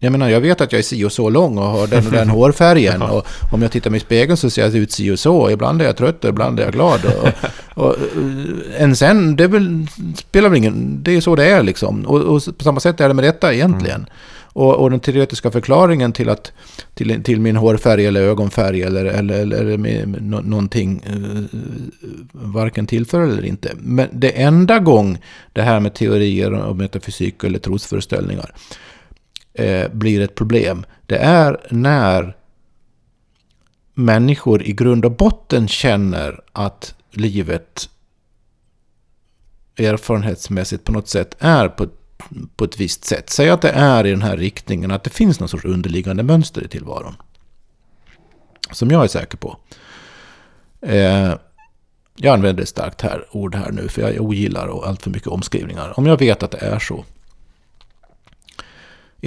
[0.05, 2.13] Jag menar, jag vet att jag är si och så lång och har den och
[2.13, 3.03] den hårfärgen.
[3.03, 5.51] Och om jag tittar mig i spegeln så ser jag ut si och så.
[5.51, 7.01] Ibland är jag trött och ibland är jag glad.
[7.05, 7.29] Och,
[7.85, 9.87] och, eh, än sen, det väl,
[10.17, 11.03] spelar väl ingen...
[11.03, 12.07] Det är så det är liksom.
[12.07, 14.07] Och, och på samma sätt är det med detta egentligen.
[14.55, 16.53] Och, och den teoretiska förklaringen till, att,
[16.95, 19.77] till, till min hårfärg eller ögonfärg eller, eller, eller,
[20.43, 21.59] någonting eh,
[22.33, 23.73] varken tillför eller inte.
[23.77, 25.19] Men det enda gång
[25.53, 28.55] det här med teorier och metafysik eller trosföreställningar
[29.55, 32.37] eh, blir ett problem, det är när
[33.95, 37.89] människor i grund och botten känner att livet
[39.77, 41.89] erfarenhetsmässigt på något sätt är på,
[42.57, 43.31] på ett visst sätt.
[43.31, 46.65] Säg att det är i den här riktningen, att det finns någon sorts underliggande mönster
[46.65, 47.15] i tillvaron.
[48.71, 49.57] Som jag är säker på.
[50.81, 51.35] Eh,
[52.17, 55.99] jag använder ett starkt här, ord här nu, för jag ogillar allt för mycket omskrivningar.
[55.99, 57.05] Om jag vet att det är så,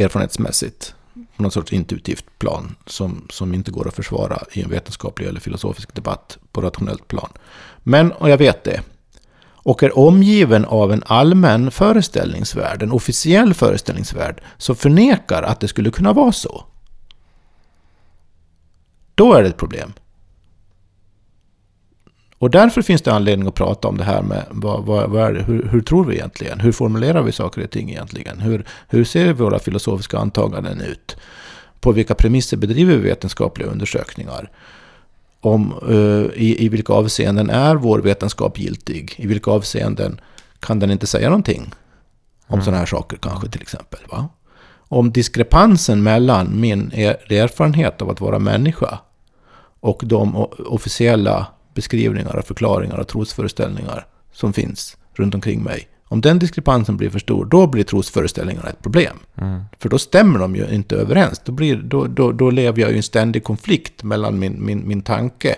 [0.04, 0.96] erfarenhetsmässigt,
[1.36, 5.40] på något sorts intuitivt plan, som, som inte går att försvara i en vetenskaplig eller
[5.40, 7.30] filosofisk debatt på rationellt plan.
[7.84, 8.82] Men, och jag vet det,
[9.68, 15.92] och är omgiven av en allmän föreställningsvärld, en officiell föreställningsvärld, som förnekar att det skulle
[15.92, 16.66] kunna vara så.
[19.16, 19.94] Då är det ett problem.
[22.40, 25.44] Och därför finns det anledning att prata om det här med vad, vad, vad det,
[25.44, 26.60] hur, hur tror vi egentligen?
[26.60, 28.40] Hur formulerar vi saker och ting egentligen?
[28.40, 31.18] Hur, hur ser våra filosofiska antaganden ut?
[31.80, 34.52] På vilka premisser bedriver vi vetenskapliga undersökningar?
[35.42, 39.14] Om, eh, i, I vilka avseenden är vår vetenskap giltig?
[39.18, 40.22] I vilka avseenden
[40.60, 41.74] kan den inte säga någonting?
[42.48, 42.66] Om Mm.
[42.66, 44.00] sådana här saker kanske till exempel.
[44.12, 44.30] Va?
[44.90, 49.00] Om diskrepansen mellan min er, erfarenhet av att vara människa
[49.80, 50.36] och de
[50.66, 51.48] officiella
[51.78, 55.88] beskrivningar och förklaringar och trosföreställningar som finns runt omkring mig.
[56.06, 59.18] Om den diskrepansen blir för stor, då blir trosföreställningarna ett problem.
[59.36, 59.64] Mm.
[59.80, 61.42] För då stämmer de ju inte överens.
[61.46, 65.02] Då, blir, då, då, då lever jag i en ständig konflikt mellan min, min, min
[65.02, 65.56] tanke,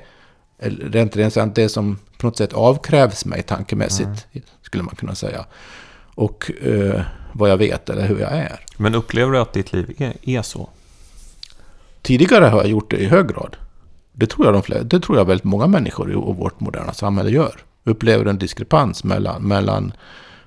[0.91, 4.27] rent rent sant det som på något sätt avkrävs mig tankemässigt,
[4.61, 5.45] skulle man kunna säga,
[6.15, 7.01] och eh,
[7.33, 8.59] vad jag vet eller hur jag är.
[8.77, 10.69] Men upplever du att ditt liv är, är så?
[12.01, 13.57] Tidigare har jag gjort det i hög grad.
[14.19, 17.29] Det tror jag, de flesta, det tror jag väldigt många människor i vårt moderna samhälle
[17.29, 17.59] gör.
[17.83, 19.93] Upplever en diskrepans mellan, mellan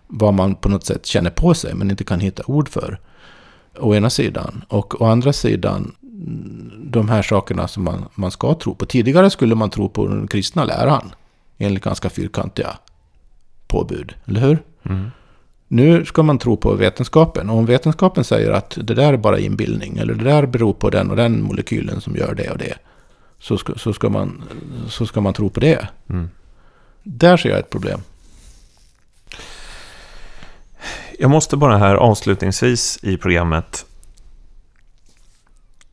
[0.06, 3.00] vad man på något sätt känner på sig men inte kan hitta ord för.
[3.78, 4.64] Å ena sidan.
[4.68, 5.94] Och å andra sidan
[6.84, 8.86] de här sakerna som man, man ska tro på.
[8.86, 11.14] Tidigare skulle man tro på den kristna läran.
[11.58, 12.78] Enligt ganska fyrkantiga
[13.66, 14.14] påbud.
[14.24, 14.58] Eller hur?
[14.82, 15.10] Mm.
[15.68, 17.50] Nu ska man tro på vetenskapen.
[17.50, 19.98] Och om vetenskapen säger att det där är bara inbildning.
[19.98, 22.78] Eller det där beror på den och den molekylen som gör det och det.
[23.42, 24.42] Så ska, så ska, man,
[24.88, 25.88] så ska man tro på det.
[26.08, 26.30] Mm.
[27.02, 28.00] Där ser jag ett problem.
[31.18, 33.86] Jag måste bara här avslutningsvis i programmet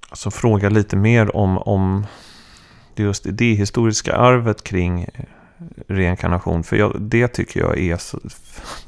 [0.10, 2.06] alltså fråga lite mer om, om
[2.96, 5.08] det just idéhistoriska arvet kring
[5.88, 6.64] reinkarnation.
[6.64, 8.00] För jag, det tycker jag är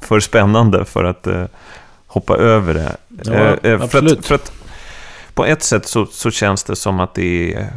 [0.00, 1.44] för spännande för att eh,
[2.06, 2.96] hoppa över det.
[3.24, 4.18] Ja, Eh, eh, för, absolut.
[4.18, 4.52] att, för att
[5.34, 7.72] på ett sätt så, så känns det som att det är...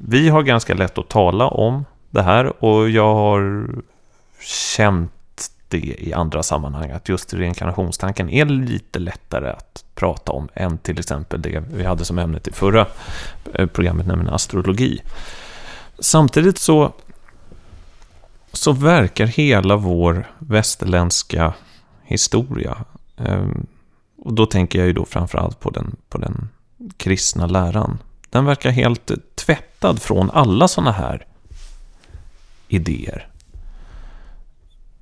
[0.00, 3.68] Vi har ganska lätt att tala om det här och jag har
[4.76, 5.10] känt
[5.68, 6.90] det i andra sammanhang.
[6.90, 12.04] Att just reinkarnationstanken är lite lättare att prata om än till exempel det vi hade
[12.04, 12.86] som ämne till förra
[13.54, 15.00] eh, programmet, nämligen astrologi.
[15.98, 16.92] Samtidigt så,
[18.52, 21.54] så verkar hela vår västerländska
[22.02, 22.76] historia,
[23.16, 23.66] ehm,
[24.18, 26.48] och då tänker jag ju då framförallt på den, på den
[26.96, 27.98] kristna läran,
[28.34, 31.26] den verkar helt tvättad från alla sådana här
[32.68, 33.28] idéer.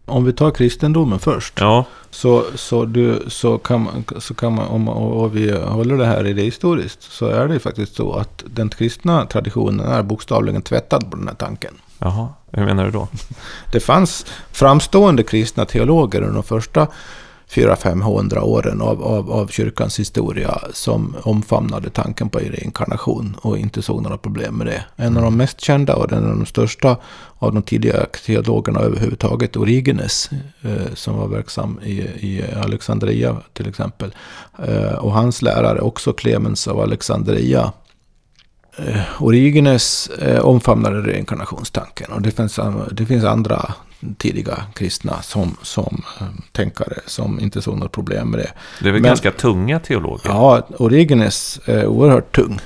[0.06, 1.60] Om vi tar kristendomen först.
[1.60, 6.06] Ja, Så, så, du, så, kan man, så kan man, om och vi håller det
[6.06, 11.10] här idéhistoriskt, så är det ju faktiskt så att den kristna traditionen är bokstavligen tvättad
[11.10, 11.74] på den här tanken.
[11.98, 13.08] jaha, hur menar du då?
[13.72, 16.86] Det fanns framstående kristna teologer under de första
[17.52, 24.02] 400-500 åren av, av, av kyrkans historia som omfamnade tanken på reinkarnation och inte såg
[24.02, 24.84] några problem med det.
[24.96, 26.96] En av de mest kända och en av de största
[27.38, 30.30] av de tidiga teologerna överhuvudtaget, Origenes,
[30.62, 34.14] eh, som var verksam i, i Alexandria till exempel.
[34.58, 37.72] Eh, och hans lärare också Clemens av Alexandria.
[38.76, 43.74] Eh, Origenes eh, omfamnade reinkarnationstanken och det finns, det finns andra
[44.18, 48.52] tidiga kristna som, som eh, tänkare som inte såg något problem med det.
[48.80, 50.22] Det är väl Men- ganska tunga teologer?
[50.30, 52.58] Ja, Origenes är oerhört tung.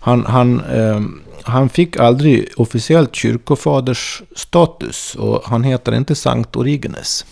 [0.00, 1.00] Han, han, eh,
[1.42, 7.26] han fick aldrig officiellt kyrkofaders status och han heter inte Sankt Origenes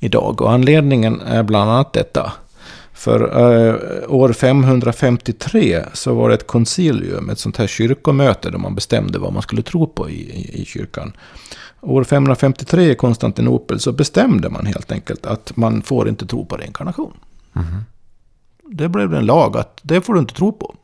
[0.00, 0.42] idag.
[0.42, 2.32] Och anledningen är bland annat detta.
[3.04, 8.74] För eh, år 553 så var det ett koncilium, ett sånt här kyrkomöte där man
[8.74, 11.12] bestämde vad man skulle tro på i, i, i kyrkan.
[11.80, 16.56] År 553 i Konstantinopel så bestämde man helt enkelt att man får inte tro på
[16.56, 17.12] reinkarnation.
[17.52, 17.84] Mhm.
[18.70, 20.74] Det blev en lag att det får du inte tro på.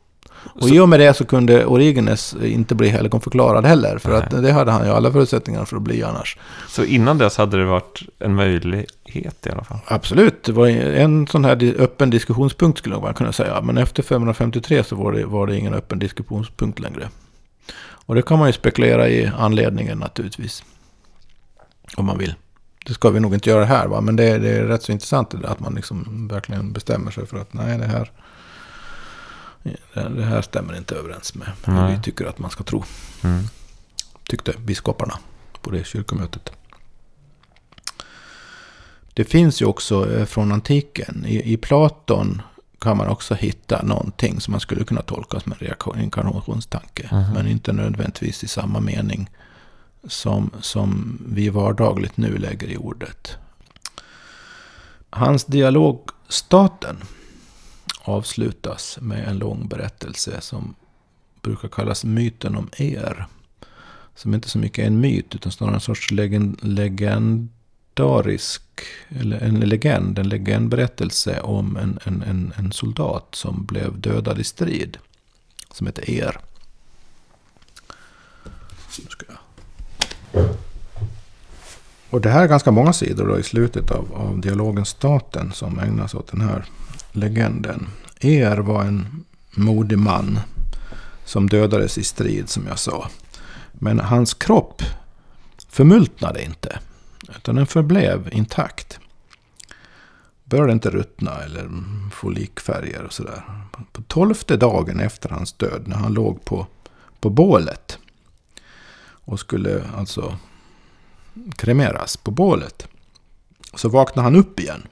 [0.45, 3.97] Och Så- i och med det så kunde Origenes inte bli helgonförklarad heller.
[3.97, 4.19] För Nej.
[4.19, 6.37] att det hade han ju alla förutsättningar för att bli annars.
[6.67, 9.77] Så innan dess hade det varit en möjlighet i alla fall?
[9.85, 13.61] Absolut, det var en sån här öppen diskussionspunkt skulle man kunna säga.
[13.61, 17.09] Men efter 553 så var det, var det ingen öppen diskussionspunkt längre.
[18.05, 20.63] Och det kan man ju spekulera i anledningen naturligtvis.
[21.97, 22.33] Om man vill.
[22.85, 24.01] Det ska vi nog inte göra här va.
[24.01, 27.53] Men det, det är rätt så intressant att man liksom verkligen bestämmer sig för att
[27.53, 28.11] nej det här.
[29.93, 31.95] Det här stämmer inte överens med Nej.
[31.95, 32.83] vi tycker att man ska tro.
[33.23, 33.43] Mm.
[34.27, 35.19] Tyckte biskoparna
[35.61, 36.51] på det kyrkomötet.
[39.13, 41.25] Det finns ju också eh, från antiken.
[41.27, 42.41] I, I Platon
[42.79, 47.09] kan man också hitta någonting som man skulle kunna tolka som en reinkarnationstanke.
[47.11, 47.33] Mhm.
[47.33, 49.29] Men inte nödvändigtvis i samma mening
[50.07, 53.37] som, som vi vardagligt nu lägger i ordet.
[55.09, 56.97] Hans dialog Staten
[58.03, 60.75] avslutas med en lång berättelse som
[61.41, 63.25] brukar kallas myten om er.
[64.15, 68.63] Som inte så mycket är en myt utan snarare en sorts legend, legendarisk,
[69.09, 74.43] eller en legend, en legendberättelse om en, en, en, en soldat som blev dödad i
[74.43, 74.97] strid.
[75.73, 76.39] Som heter Er.
[82.09, 85.79] Och det här är ganska många sidor då i slutet av, av dialogen Staten som
[85.79, 86.65] ägnas åt den här
[87.11, 87.87] legenden.
[88.19, 90.39] Er var en modig man
[91.25, 93.09] som dödades i strid som jag sa.
[93.73, 94.83] Men hans kropp
[95.69, 96.79] förmultnade inte.
[97.37, 98.99] Utan den förblev intakt.
[100.43, 101.69] Började inte ruttna eller
[102.11, 103.43] få likfärger och sådär.
[103.91, 106.67] På tolfte dagen efter hans död när han låg på,
[107.19, 107.97] på bålet.
[109.03, 110.37] Och skulle alltså
[111.55, 112.87] kremeras på bålet.
[113.73, 114.87] Så vaknade han upp igen.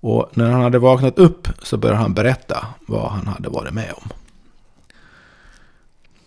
[0.00, 3.92] Och när han hade vaknat upp så började han berätta vad han hade varit med
[3.96, 4.08] om.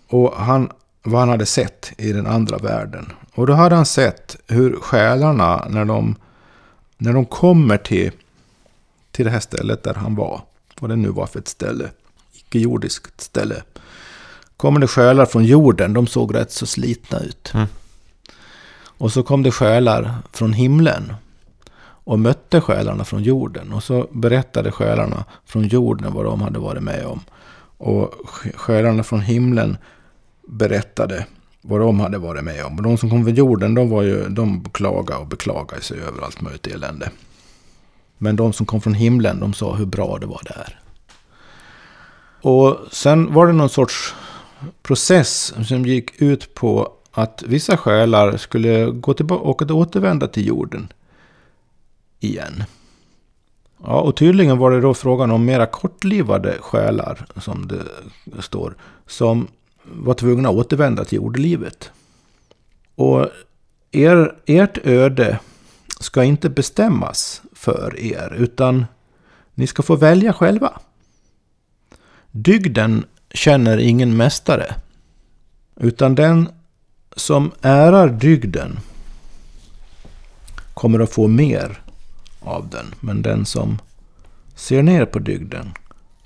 [0.08, 0.72] Och han,
[1.04, 3.12] vad han hade sett i den andra världen.
[3.34, 6.16] Och då hade han sett hur själarna när de
[7.02, 8.12] när de kommer till,
[9.12, 10.42] till det här stället där han var,
[10.80, 11.90] vad det nu var för ett ställe,
[12.34, 13.64] icke-jordiskt ställe,
[14.58, 17.52] kommer det själar från jorden, de såg rätt så slitna ut.
[17.54, 17.68] Mm.
[18.84, 21.14] Och så kom det själar från himlen
[22.04, 23.74] och mötte själarna från jorden.
[23.74, 27.20] Och så berättade själarna från jorden vad de hade varit med om.
[27.78, 28.14] Och
[28.56, 29.78] själarna från himlen
[30.48, 31.26] berättade
[31.62, 32.78] vad de hade varit med om.
[32.78, 36.22] Och de som kom från jorden, de, var ju, de klagade och beklagade sig över
[36.22, 37.10] allt möjligt elände.
[38.18, 40.80] Men de som kom från himlen, de sa hur bra det var där.
[42.42, 44.16] Och sen var det någon sorts
[44.84, 50.94] process som gick ut på att vissa själar skulle gå tillbaka och återvända till jorden
[52.22, 52.64] igen.
[53.84, 58.76] Ja, och tydligen var det då frågan om mera kortlivade själar, som det står,
[59.08, 59.48] som
[59.84, 61.92] var tvungna att återvända till jordelivet.
[62.96, 63.28] Och
[63.92, 65.40] er, ert öde
[66.00, 68.86] ska inte bestämmas för er, utan
[69.54, 70.80] ni ska få välja själva.
[72.32, 74.76] Dygden känner ingen mästare,
[75.76, 76.50] utan den
[77.16, 78.80] som ärar dygden
[80.74, 81.82] kommer att få mer
[82.42, 82.86] av den.
[83.00, 83.80] Men den som
[84.56, 85.72] ser ner på dygden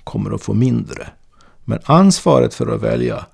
[0.04, 1.08] kommer att få mindre.
[1.64, 3.26] Men ansvaret för att välja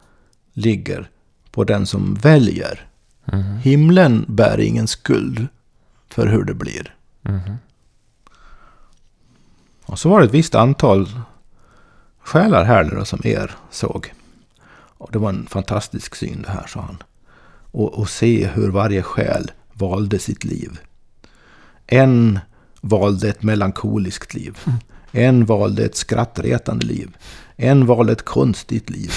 [0.53, 1.11] ligger
[1.51, 2.89] på den som väljer.
[3.27, 3.59] Mm.
[3.59, 5.47] Himlen bär ingen skuld
[6.09, 6.95] för hur det blir.
[7.23, 7.57] Mm.
[9.85, 11.09] Och så var det ett visst antal
[12.21, 14.15] själar här då, som er såg.
[14.99, 17.03] Och det var en fantastisk syn det här, sa han.
[17.71, 20.81] Och, och se hur varje själ valde sitt liv.
[21.87, 22.39] En
[22.83, 24.59] valde ett melankoliskt liv.
[25.13, 27.17] En valde ett skrattretande liv.
[27.57, 29.13] En valde ett konstigt liv.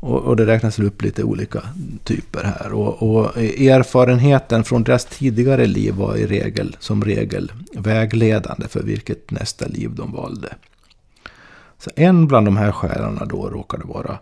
[0.00, 1.62] Och, och det räknas upp lite olika
[2.04, 2.72] typer här.
[2.72, 9.30] Och, och, erfarenheten från deras tidigare liv var i regel, som regel vägledande för vilket
[9.30, 10.54] nästa liv de valde.
[11.78, 14.18] Så en bland de här själarna då råkade vara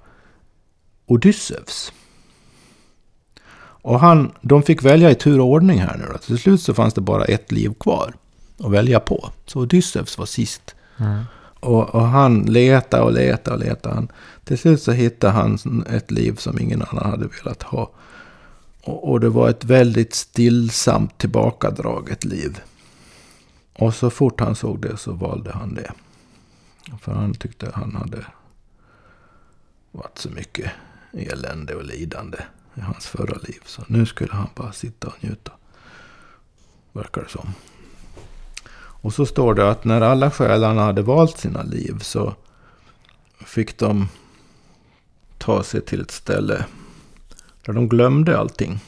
[1.07, 1.93] Odysseus.
[3.85, 6.19] Och han, de fick välja i tur och ordning här nu då.
[6.19, 8.15] Till slut så fanns det bara ett liv kvar
[8.59, 9.31] att välja på.
[9.47, 10.75] Så Odysseus var sist.
[10.97, 11.25] Mm.
[11.61, 13.95] Och, och, han letade och letade och letade.
[13.95, 14.09] Han,
[14.45, 17.91] till slut så hittade han ett liv som ingen annan hade velat ha.
[18.83, 22.61] Och, och det var ett väldigt stillsamt tillbakadraget liv.
[23.73, 25.93] Och så fort han såg det så valde han det.
[27.01, 28.27] För han tyckte han hade
[29.91, 30.71] varit så mycket
[31.13, 32.39] elände och lidande
[32.75, 33.61] i hans förra liv.
[33.67, 35.53] Så nu skulle han bara sitta och njuta.
[36.93, 37.49] Verkar det som.
[39.03, 42.35] Och så står det att när alla själarna hade valt sina liv så
[43.41, 44.09] fick de
[45.39, 46.67] ta sig till ett ställe
[47.63, 48.81] där de glömde allting.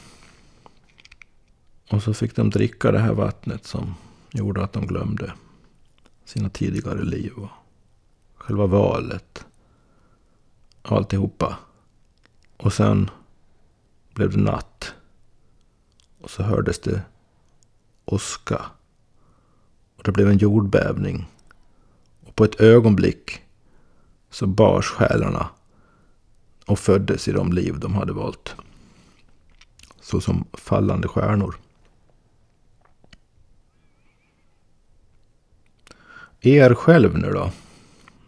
[1.91, 3.95] Och så fick de dricka det här vattnet som
[4.31, 5.33] gjorde att de glömde
[6.25, 7.49] sina tidigare liv och
[8.35, 9.45] själva valet.
[10.81, 11.57] Alltihopa.
[12.57, 13.09] Och sen
[14.13, 14.93] blev det natt.
[16.21, 17.01] Och så hördes det
[18.05, 18.65] åska
[20.05, 21.25] det blev en jordbävning.
[22.25, 23.41] Och på ett ögonblick
[24.29, 25.49] så bars själarna
[26.65, 28.55] och föddes i de liv de hade valt.
[30.01, 31.55] Så som fallande stjärnor.
[36.41, 37.51] Er själv nu då,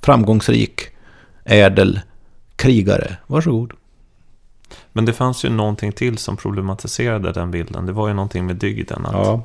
[0.00, 0.80] framgångsrik,
[1.44, 2.00] ädel
[2.56, 3.16] krigare.
[3.26, 3.72] Varsågod.
[4.92, 7.86] Men det fanns ju någonting till som problematiserade den bilden.
[7.86, 9.06] Det var ju någonting med dygden.
[9.06, 9.42] Att, Ja.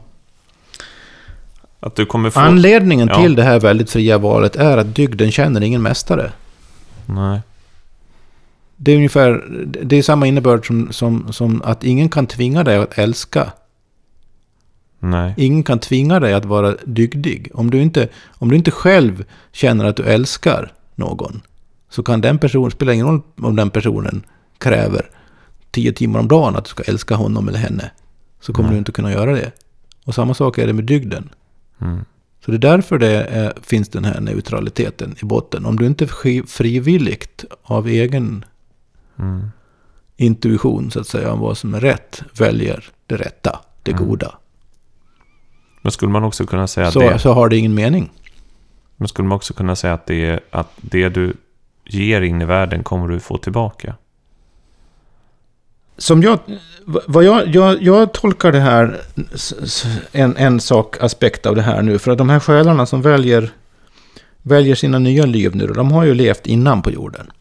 [1.79, 2.39] att du kommer få...
[2.39, 3.21] Anledningen Ja.
[3.21, 6.31] till det här väldigt fria valet är att dygden känner ingen mästare.
[7.15, 7.41] Nej.
[8.75, 9.45] Det är ungefär,
[9.83, 13.51] det är samma innebörd som, som, som att ingen kan tvinga dig att älska.
[14.99, 15.33] Nej.
[15.37, 17.51] Ingen kan tvinga dig att vara dygdig.
[17.53, 21.41] Om du inte, om du inte själv känner att du älskar någon,
[21.89, 24.23] så kan den personen, spelar ingen roll om den personen
[24.57, 25.09] kräver
[25.71, 27.91] tio timmar om dagen att du ska älska honom eller henne,
[28.39, 28.75] så kommer Nej.
[28.75, 29.51] du inte kunna göra det.
[30.05, 31.29] Och samma sak är det med dygden.
[31.81, 32.05] Mm.
[32.45, 35.65] Så det är därför det är, finns den här neutraliteten i botten.
[35.65, 38.45] Om du inte fri- frivilligt av egen
[39.19, 39.51] Mm.
[40.17, 44.05] intuition så att säga om vad som är rätt väljer det rätta, det Mm.
[44.07, 44.35] goda.
[45.81, 47.19] Men skulle man också kunna säga Så, det...
[47.19, 48.09] så har det ingen mening.
[48.97, 51.33] Men skulle man också kunna säga att det, att det du
[51.85, 53.95] ger in i världen kommer du få tillbaka?
[56.01, 56.39] Som jag,
[56.85, 59.01] vad jag, jag, jag tolkar det här,
[60.11, 63.51] en, en sak, aspekt av det här nu, för att de här själarna som väljer,
[64.41, 67.31] väljer sina nya liv nu, de har ju levt innan på jorden.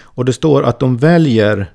[0.00, 1.72] Och det står att de väljer,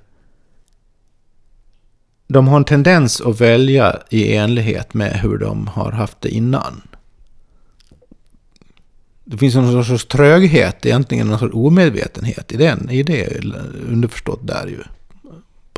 [2.28, 6.82] de har en tendens att välja i enlighet med hur de har haft det innan.
[9.26, 13.45] Det finns någon sorts tröghet, egentligen någon sorts omedvetenhet i, den, i det
[13.89, 14.84] underförstått där ju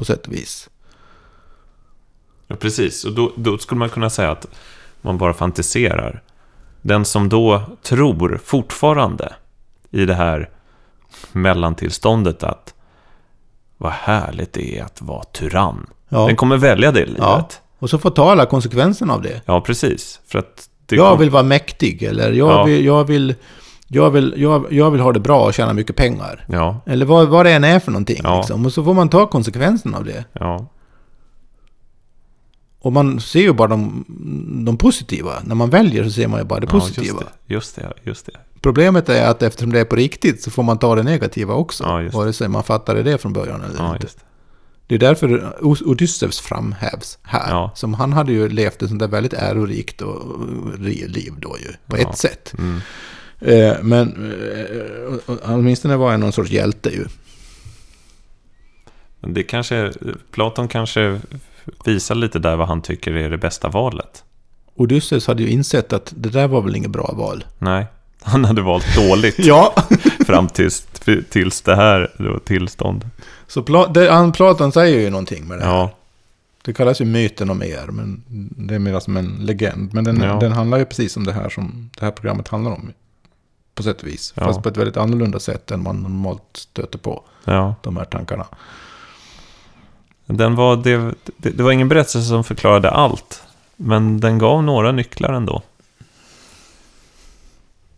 [0.02, 0.70] på sätt och vis.
[2.48, 3.06] Ja, precis.
[3.06, 4.48] Och då, då skulle man kunna säga att
[5.02, 6.24] man bara fantiserar.
[6.82, 9.34] Den som då tror fortfarande
[9.92, 10.50] i det här
[11.32, 12.74] mellantillståndet att
[13.78, 15.88] vad härligt det är att vara tyrann.
[16.10, 16.26] Ja.
[16.28, 17.22] Den kommer välja det livet.
[17.22, 17.50] Ja.
[17.80, 19.42] Och så får ta alla konsekvenserna av det.
[19.46, 20.20] Ja, precis.
[20.28, 22.64] För att Jag kom- vill vara mäktig, eller jag, Ja.
[22.64, 23.36] vill, jag, vill,
[23.92, 26.46] jag, vill, jag, jag vill ha det bra och tjäna mycket pengar.
[26.50, 28.20] Ja, Eller vad, vad det än är för någonting.
[28.24, 28.38] Ja.
[28.38, 28.66] Liksom.
[28.66, 30.26] Och så får man ta konsekvenserna av det.
[30.34, 30.68] ja,
[32.80, 34.06] Och man ser ju bara de,
[34.66, 35.32] de positiva.
[35.44, 37.06] När man väljer så ser man ju bara det ja positiva.
[37.06, 37.54] just det.
[37.54, 38.32] Just det, just det.
[38.62, 41.84] Problemet är att eftersom det är på riktigt så får man ta det negativa också.
[41.84, 44.08] Ja, vare sig man fattade det från början eller Ja, inte.
[44.08, 44.14] det.
[44.88, 45.54] Det är därför
[45.88, 47.50] Odysseus framhävs här.
[47.50, 47.72] Ja.
[47.76, 50.40] Som han hade ju levt ett sånt där väldigt ärorikt och
[50.80, 51.68] liv då ju.
[51.88, 52.10] På Ja.
[52.10, 52.54] ett sätt.
[52.58, 52.80] Mm.
[53.42, 54.34] Eh, men
[55.30, 57.06] eh, åtminstone var han någon sorts hjälte ju.
[59.20, 59.92] Det kanske,
[60.32, 61.20] Platon kanske
[61.86, 64.24] visar lite där vad han tycker är det bästa valet.
[64.76, 67.44] Odysseus hade ju insett att det där var väl inget bra val.
[67.60, 67.86] Nej,
[68.22, 69.74] han hade valt dåligt Ja.
[70.28, 70.88] fram tills,
[71.30, 73.10] tills det här då, tillstånd.
[73.48, 75.72] Så Pla- det, Platon säger ju någonting med det här.
[75.72, 75.92] Ja,
[76.62, 78.24] Det kallas ju myten om er, men
[78.68, 79.94] det är mer som en legend.
[79.94, 80.40] Men den, Ja.
[80.40, 82.92] den handlar ju precis om det här som det här programmet handlar om.
[83.82, 84.34] På sätt och vis.
[84.36, 84.44] Ja.
[84.44, 87.24] Fast på ett väldigt annorlunda sätt än man normalt stöter på.
[87.46, 87.76] ja.
[87.82, 88.46] De här tankarna.
[90.26, 90.98] Den var, det,
[91.38, 93.44] det, det var ingen berättelse som förklarade allt.
[93.76, 95.62] Men den gav några nycklar ändå.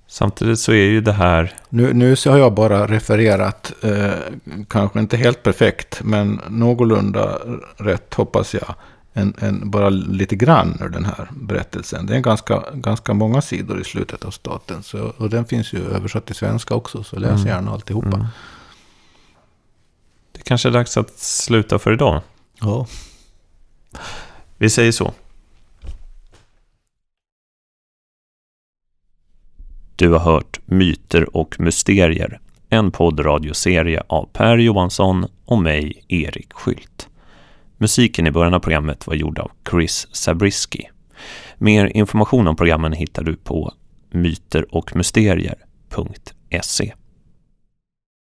[0.08, 1.54] Samtidigt så är ju det här...
[1.70, 4.12] Nu, nu så har jag bara refererat, eh,
[4.68, 7.40] kanske inte helt perfekt, men någorlunda
[7.78, 8.76] rätt hoppas jag.
[9.14, 12.06] En, en, bara lite grann ur den här berättelsen.
[12.06, 14.84] Det är ganska, ganska många sidor i slutet av staten.
[14.84, 17.48] Så, och den finns ju översatt till svenska också, så läs Mm.
[17.48, 18.08] gärna alltihopa.
[18.08, 18.26] Mm.
[20.32, 22.22] Det kanske är dags att sluta för idag.
[22.62, 22.88] Ja.
[24.58, 25.14] Vi säger så.
[29.96, 32.40] Du har hört Myter och mysterier,
[32.70, 37.08] en poddradioserie av Per Johansson och mig, Erik Skylt.
[37.84, 40.90] Musiken i början av programmet var gjord av Chris Zabriskie.
[41.58, 43.74] Mer information om programmen hittar du på
[44.12, 46.94] myterochmysterier.se.